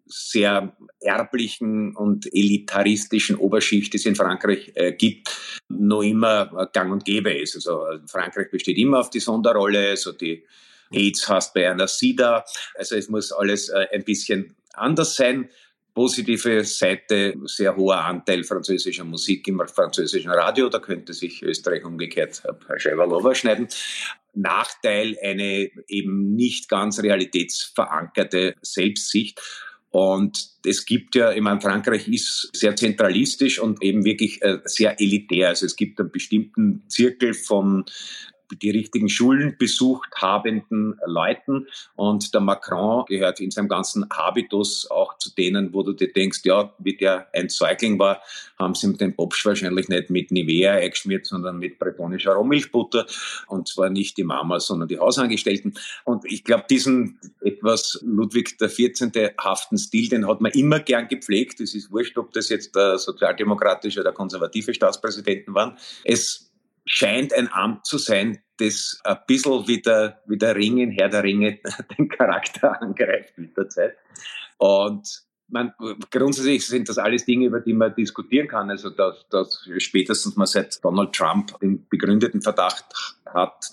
sehr 0.07 0.77
erblichen 1.01 1.95
und 1.97 2.27
elitaristischen 2.33 3.37
Oberschicht, 3.37 3.93
die 3.93 3.99
es 3.99 4.07
in 4.07 4.15
Frankreich 4.15 4.73
äh, 4.75 4.93
gibt, 4.93 5.35
noch 5.69 6.03
immer 6.03 6.69
gang 6.73 6.93
und 6.93 7.05
gäbe 7.05 7.33
ist. 7.33 7.57
Also 7.57 7.85
Frankreich 8.07 8.51
besteht 8.51 8.79
immer 8.79 9.01
auf 9.01 9.11
die 9.11 9.21
Sonderrolle, 9.21 9.91
also 9.91 10.13
die 10.13 10.45
AIDS 10.93 11.29
hast 11.29 11.55
bei 11.55 11.69
einer 11.71 11.89
SIDA. 11.89 12.45
Also 12.77 12.97
es 12.97 13.09
muss 13.09 13.33
alles 13.33 13.69
äh, 13.69 13.87
ein 13.93 14.05
bisschen 14.05 14.57
anders 14.75 15.17
sein. 15.17 15.51
Positive 15.95 16.63
Seite, 16.65 17.35
sehr 17.47 17.75
hoher 17.75 18.05
Anteil 18.05 18.45
französischer 18.45 19.05
Musik 19.05 19.49
im 19.49 19.63
französischen 19.67 20.31
Radio, 20.31 20.69
da 20.69 20.79
könnte 20.79 21.15
sich 21.15 21.43
Österreich 21.43 21.87
umgekehrt 21.87 22.43
Herr 22.67 22.79
Scheiberl 22.79 23.35
schneiden. 23.35 23.69
Nachteil, 24.35 25.17
eine 25.23 25.71
eben 25.89 26.35
nicht 26.35 26.69
ganz 26.69 27.03
realitätsverankerte 27.03 28.57
Selbstsicht. 28.61 29.41
Und 29.97 30.51
es 30.63 30.85
gibt 30.85 31.15
ja, 31.15 31.33
ich 31.33 31.41
meine, 31.41 31.59
Frankreich 31.59 32.07
ist 32.07 32.51
sehr 32.53 32.77
zentralistisch 32.77 33.59
und 33.59 33.83
eben 33.83 34.05
wirklich 34.05 34.43
äh, 34.43 34.59
sehr 34.67 35.01
elitär. 35.01 35.49
Also 35.49 35.65
es 35.65 35.75
gibt 35.75 35.99
einen 35.99 36.11
bestimmten 36.11 36.83
Zirkel 36.87 37.33
von 37.33 37.87
die 38.55 38.71
richtigen 38.71 39.09
Schulen 39.09 39.57
besucht 39.59 40.09
habenden 40.17 40.99
Leuten. 41.07 41.67
Und 41.95 42.33
der 42.35 42.41
Macron 42.41 43.05
gehört 43.07 43.41
in 43.41 43.51
seinem 43.51 43.69
ganzen 43.69 44.07
Habitus 44.11 44.91
auch 44.91 45.19
zu 45.19 45.35
denen, 45.35 45.73
wo 45.73 45.83
du 45.83 45.93
dir 45.93 46.13
denkst, 46.13 46.41
ja, 46.45 46.73
wie 46.79 46.97
der 46.97 47.29
ein 47.33 47.49
Säugling 47.49 47.99
war, 47.99 48.21
haben 48.59 48.75
sie 48.75 48.87
ihm 48.87 48.97
den 48.97 49.15
Bobsch 49.15 49.45
wahrscheinlich 49.45 49.89
nicht 49.89 50.11
mit 50.11 50.31
Nivea 50.31 50.75
eingeschmiert, 50.75 51.27
sondern 51.27 51.59
mit 51.59 51.79
bretonischer 51.79 52.33
Rohmilchbutter. 52.33 53.07
Und 53.49 53.69
zwar 53.69 53.91
nicht 53.91 54.17
die 54.17 54.25
Mama, 54.25 54.61
sondern 54.61 54.89
die 54.89 54.99
Hausangestellten. 54.99 55.75
Und 56.05 56.25
ich 56.25 56.45
glaube, 56.45 56.65
diesen 56.69 57.19
etwas 57.41 58.01
Ludwig 58.03 58.59
XIV. 58.59 59.33
haften 59.39 59.79
Stil, 59.79 60.09
den 60.09 60.29
hat 60.29 60.41
man 60.41 60.53
immer 60.53 60.81
gern 60.81 61.09
gepflegt. 61.09 61.61
Es 61.61 61.75
ist 61.75 61.91
wurscht, 61.91 62.17
ob 62.19 62.33
das 62.33 62.49
jetzt 62.49 62.75
der 62.75 62.99
sozialdemokratische 62.99 64.01
oder 64.01 64.13
konservative 64.13 64.73
Staatspräsidenten 64.73 65.55
waren. 65.55 65.77
Es 66.05 66.46
scheint 66.87 67.35
ein 67.35 67.53
Amt 67.53 67.85
zu 67.85 67.99
sein, 67.99 68.39
das 68.59 69.01
ein 69.05 69.19
bisschen 69.27 69.69
wie 69.69 69.83
der, 69.83 70.23
wie 70.27 70.39
der 70.39 70.57
Ring 70.57 70.79
in 70.79 70.91
Herr 70.91 71.09
der 71.09 71.23
Ringe 71.23 71.59
den 71.99 72.09
Charakter 72.09 72.81
angreift 72.81 73.37
mit 73.37 73.57
der 73.57 73.69
Zeit. 73.69 73.97
Und 74.57 75.27
man, 75.49 75.73
grundsätzlich 76.11 76.67
sind 76.67 76.89
das 76.89 76.99
alles 76.99 77.25
Dinge, 77.25 77.47
über 77.47 77.61
die 77.61 77.75
man 77.75 77.95
diskutieren 77.95 78.49
kann. 78.49 78.71
Also, 78.71 78.91
dass, 78.91 79.29
dass 79.29 79.69
spätestens 79.79 80.37
man 80.37 80.47
seit 80.47 80.83
Donald 80.83 81.13
Trump 81.13 81.59
den 81.61 81.87
begründeten 81.89 82.41
Verdacht 82.41 82.87
hat, 83.27 83.67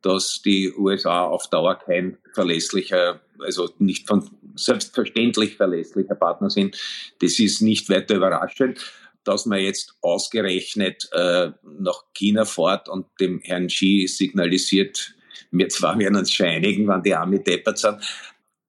dass 0.00 0.42
die 0.42 0.72
USA 0.72 1.24
auf 1.24 1.48
Dauer 1.48 1.76
kein 1.76 2.18
verlässlicher, 2.32 3.20
also 3.38 3.68
nicht 3.78 4.08
von 4.08 4.28
selbstverständlich 4.56 5.56
verlässlicher 5.56 6.14
Partner 6.14 6.50
sind. 6.50 6.76
Das 7.20 7.38
ist 7.38 7.62
nicht 7.62 7.88
weiter 7.88 8.16
überraschend 8.16 8.80
dass 9.24 9.46
man 9.46 9.60
jetzt 9.60 9.94
ausgerechnet 10.00 11.08
äh, 11.12 11.50
nach 11.62 12.04
China 12.14 12.44
fährt 12.44 12.88
und 12.88 13.06
dem 13.20 13.40
Herrn 13.40 13.68
Xi 13.68 14.06
signalisiert, 14.08 15.14
wir 15.50 15.68
zwar 15.68 15.98
werden 15.98 16.16
uns 16.16 16.32
schon 16.32 16.46
einigen, 16.46 16.86
wann 16.86 17.02
die 17.02 17.14
Arme 17.14 17.40
deppert 17.40 17.78
sind. 17.78 17.98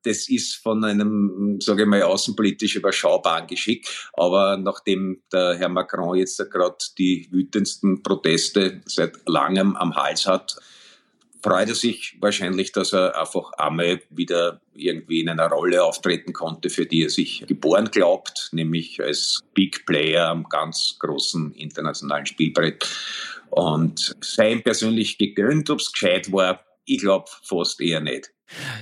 Das 0.03 0.27
ist 0.27 0.55
von 0.55 0.83
einem, 0.83 1.59
sage 1.61 1.83
ich 1.83 1.87
mal, 1.87 2.01
außenpolitisch 2.01 2.75
überschaubaren 2.75 3.47
Geschick. 3.47 3.87
Aber 4.13 4.57
nachdem 4.57 5.21
der 5.31 5.55
Herr 5.55 5.69
Macron 5.69 6.17
jetzt 6.17 6.37
gerade 6.51 6.75
die 6.97 7.29
wütendsten 7.31 8.03
Proteste 8.03 8.81
seit 8.85 9.13
langem 9.25 9.77
am 9.77 9.95
Hals 9.95 10.27
hat, 10.27 10.57
freut 11.43 11.69
er 11.69 11.75
sich 11.75 12.17
wahrscheinlich, 12.21 12.71
dass 12.71 12.93
er 12.93 13.19
einfach 13.19 13.51
einmal 13.53 14.01
wieder 14.09 14.61
irgendwie 14.73 15.19
in 15.19 15.29
einer 15.29 15.49
Rolle 15.49 15.83
auftreten 15.83 16.33
konnte, 16.33 16.69
für 16.69 16.85
die 16.85 17.03
er 17.03 17.09
sich 17.09 17.45
geboren 17.45 17.91
glaubt, 17.91 18.49
nämlich 18.53 19.01
als 19.01 19.41
Big 19.53 19.85
Player 19.85 20.29
am 20.29 20.45
ganz 20.45 20.97
großen 20.99 21.53
internationalen 21.53 22.25
Spielbrett. 22.25 22.87
Und 23.49 24.15
sei 24.21 24.53
ihm 24.53 24.63
persönlich 24.63 25.17
gegönnt, 25.17 25.69
ob 25.69 25.79
es 25.79 25.91
gescheit 25.91 26.31
war, 26.31 26.63
ich 26.85 27.01
glaube 27.01 27.29
fast 27.43 27.81
eher 27.81 27.99
nicht. 27.99 28.31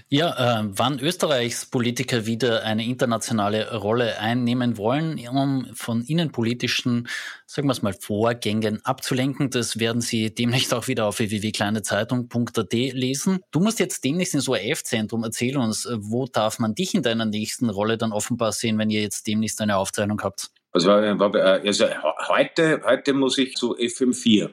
Ja, 0.10 0.62
äh, 0.62 0.64
wann 0.68 1.00
Österreichs 1.00 1.66
Politiker 1.66 2.26
wieder 2.26 2.64
eine 2.64 2.86
internationale 2.86 3.76
Rolle 3.76 4.20
einnehmen 4.20 4.78
wollen, 4.78 5.20
um 5.28 5.68
von 5.74 6.02
innenpolitischen, 6.02 7.08
sagen 7.46 7.68
wir 7.68 7.72
es 7.72 7.82
mal, 7.82 7.94
Vorgängen 7.94 8.84
abzulenken, 8.86 9.50
das 9.50 9.80
werden 9.80 10.02
Sie 10.02 10.34
demnächst 10.34 10.74
auch 10.74 10.88
wieder 10.88 11.06
auf 11.06 11.20
www.kleinezeitung.at 11.20 12.74
lesen. 12.74 13.40
Du 13.52 13.60
musst 13.60 13.80
jetzt 13.80 14.04
demnächst 14.04 14.34
ins 14.34 14.50
ORF-Zentrum. 14.50 15.24
Erzähl 15.24 15.58
uns, 15.58 15.88
wo 15.98 16.26
darf 16.26 16.60
man 16.60 16.76
dich 16.76 16.94
in 16.94 17.04
deiner 17.04 17.26
nächsten 17.26 17.70
Rolle 17.70 17.98
dann 17.98 18.12
offenbar 18.12 18.52
sehen, 18.52 18.78
wenn 18.78 18.90
ihr 18.90 19.02
jetzt 19.02 19.28
demnächst 19.28 19.62
eine 19.62 19.78
Aufzeichnung 19.78 20.22
habt? 20.22 20.50
Also, 20.74 20.92
also 20.92 21.86
heute, 22.30 22.82
heute 22.86 23.14
muss 23.14 23.38
ich 23.38 23.56
zu 23.56 23.76
FM4. 23.76 24.50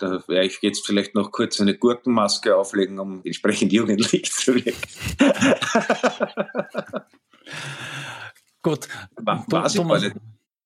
Da 0.00 0.22
werde 0.28 0.46
ich 0.46 0.58
jetzt 0.62 0.86
vielleicht 0.86 1.14
noch 1.14 1.30
kurz 1.30 1.60
eine 1.60 1.76
Gurkenmaske 1.76 2.56
auflegen, 2.56 2.98
um 2.98 3.20
entsprechend 3.24 3.72
jugendlich 3.72 4.32
zu 4.32 4.54
wirken. 4.54 4.74
Gut. 8.62 8.88
Was, 9.16 9.74
Thomas, 9.74 10.04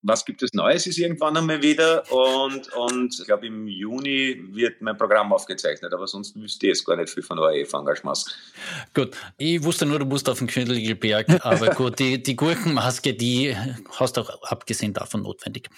was 0.05 0.25
gibt 0.25 0.43
es 0.43 0.53
Neues 0.53 0.87
ist 0.87 0.99
irgendwann 0.99 1.37
einmal 1.37 1.63
wieder 1.63 2.05
und, 2.13 2.71
und 2.75 3.19
ich 3.19 3.27
glaube 3.27 3.47
im 3.47 3.67
Juni 3.67 4.39
wird 4.53 4.81
mein 4.83 4.97
Programm 4.97 5.33
aufgezeichnet, 5.33 5.93
aber 5.93 6.07
sonst 6.07 6.37
wüsste 6.37 6.67
ich 6.67 6.71
jetzt 6.75 6.85
gar 6.85 6.97
nicht 6.97 7.09
viel 7.09 7.23
von 7.23 7.39
ORF-Engagements. 7.39 8.37
Gut, 8.93 9.17
ich 9.39 9.65
wusste 9.65 9.87
nur, 9.87 9.99
du 9.99 10.05
musst 10.05 10.29
auf 10.29 10.39
den 10.39 10.47
Königelberg, 10.47 11.45
aber 11.45 11.71
gut, 11.75 11.99
die, 11.99 12.23
die 12.23 12.37
Gurkenmaske, 12.37 13.15
die 13.15 13.57
hast 13.99 14.17
du 14.17 14.21
auch 14.21 14.43
abgesehen 14.43 14.93
davon 14.93 15.23
notwendig. 15.23 15.71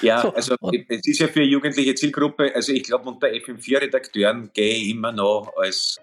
Ja, 0.00 0.22
so, 0.22 0.32
also 0.32 0.56
es 0.88 1.06
ist 1.06 1.18
ja 1.18 1.26
für 1.26 1.42
jugendliche 1.42 1.94
Zielgruppe, 1.96 2.54
also 2.54 2.72
ich 2.72 2.84
glaube 2.84 3.08
unter 3.08 3.26
FM4-Redakteuren 3.26 4.50
gehe 4.54 4.76
ich 4.76 4.90
immer 4.90 5.10
noch 5.10 5.52
als 5.56 6.00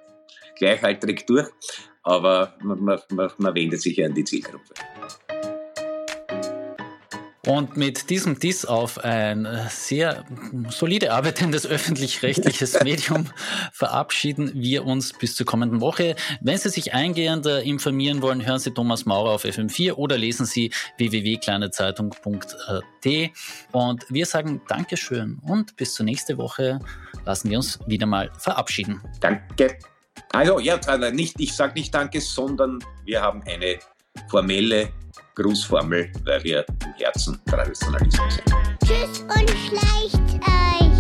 gleichaltrig 0.58 1.26
durch, 1.26 1.48
aber 2.04 2.58
man, 2.62 2.84
man, 2.84 3.32
man 3.38 3.56
wendet 3.56 3.82
sich 3.82 3.96
ja 3.96 4.06
an 4.06 4.14
die 4.14 4.26
Zielgruppe. 4.26 4.74
Und 7.46 7.78
mit 7.78 8.10
diesem 8.10 8.38
Diss 8.38 8.66
auf 8.66 8.98
ein 8.98 9.48
sehr 9.70 10.26
solide 10.70 11.14
arbeitendes 11.14 11.66
öffentlich-rechtliches 11.66 12.80
Medium 12.84 13.28
verabschieden 13.72 14.52
wir 14.56 14.86
uns 14.86 15.14
bis 15.14 15.36
zur 15.36 15.46
kommenden 15.46 15.80
Woche. 15.80 16.16
Wenn 16.42 16.58
Sie 16.58 16.70
sich 16.70 16.94
eingehender 16.94 17.64
informieren 17.64 18.22
wollen, 18.22 18.46
hören 18.46 18.60
Sie 18.60 18.72
Thomas 18.72 19.06
Maurer 19.06 19.32
auf 19.32 19.46
FM4 19.46 19.94
oder 19.94 20.18
lesen 20.18 20.46
Sie 20.46 20.72
www.kleinezeitung.at. 20.98 23.32
Und 23.72 24.06
wir 24.10 24.26
sagen 24.26 24.62
Dankeschön 24.68 25.40
und 25.44 25.78
bis 25.78 25.94
zur 25.94 26.06
nächsten 26.06 26.38
Woche 26.38 26.80
lassen 27.26 27.50
wir 27.50 27.58
uns 27.58 27.80
wieder 27.88 28.06
mal 28.06 28.30
verabschieden. 28.38 29.02
Danke. 29.22 29.78
Also 30.34 30.60
ja, 30.60 30.78
nicht, 31.12 31.40
ich 31.40 31.56
sage 31.56 31.74
nicht 31.76 31.94
Danke, 31.94 32.20
sondern 32.20 32.80
wir 33.06 33.22
haben 33.22 33.42
eine 33.44 33.80
formelle 34.30 34.90
Grußformel, 35.42 36.12
weil 36.26 36.44
wir 36.44 36.66
im 36.68 36.94
Herzen 36.98 37.40
Traditionalismus 37.46 38.36
sind. 38.36 38.54
Tschüss 38.84 39.22
und 39.22 39.50
schleicht 39.50 40.20
euch. 40.44 40.99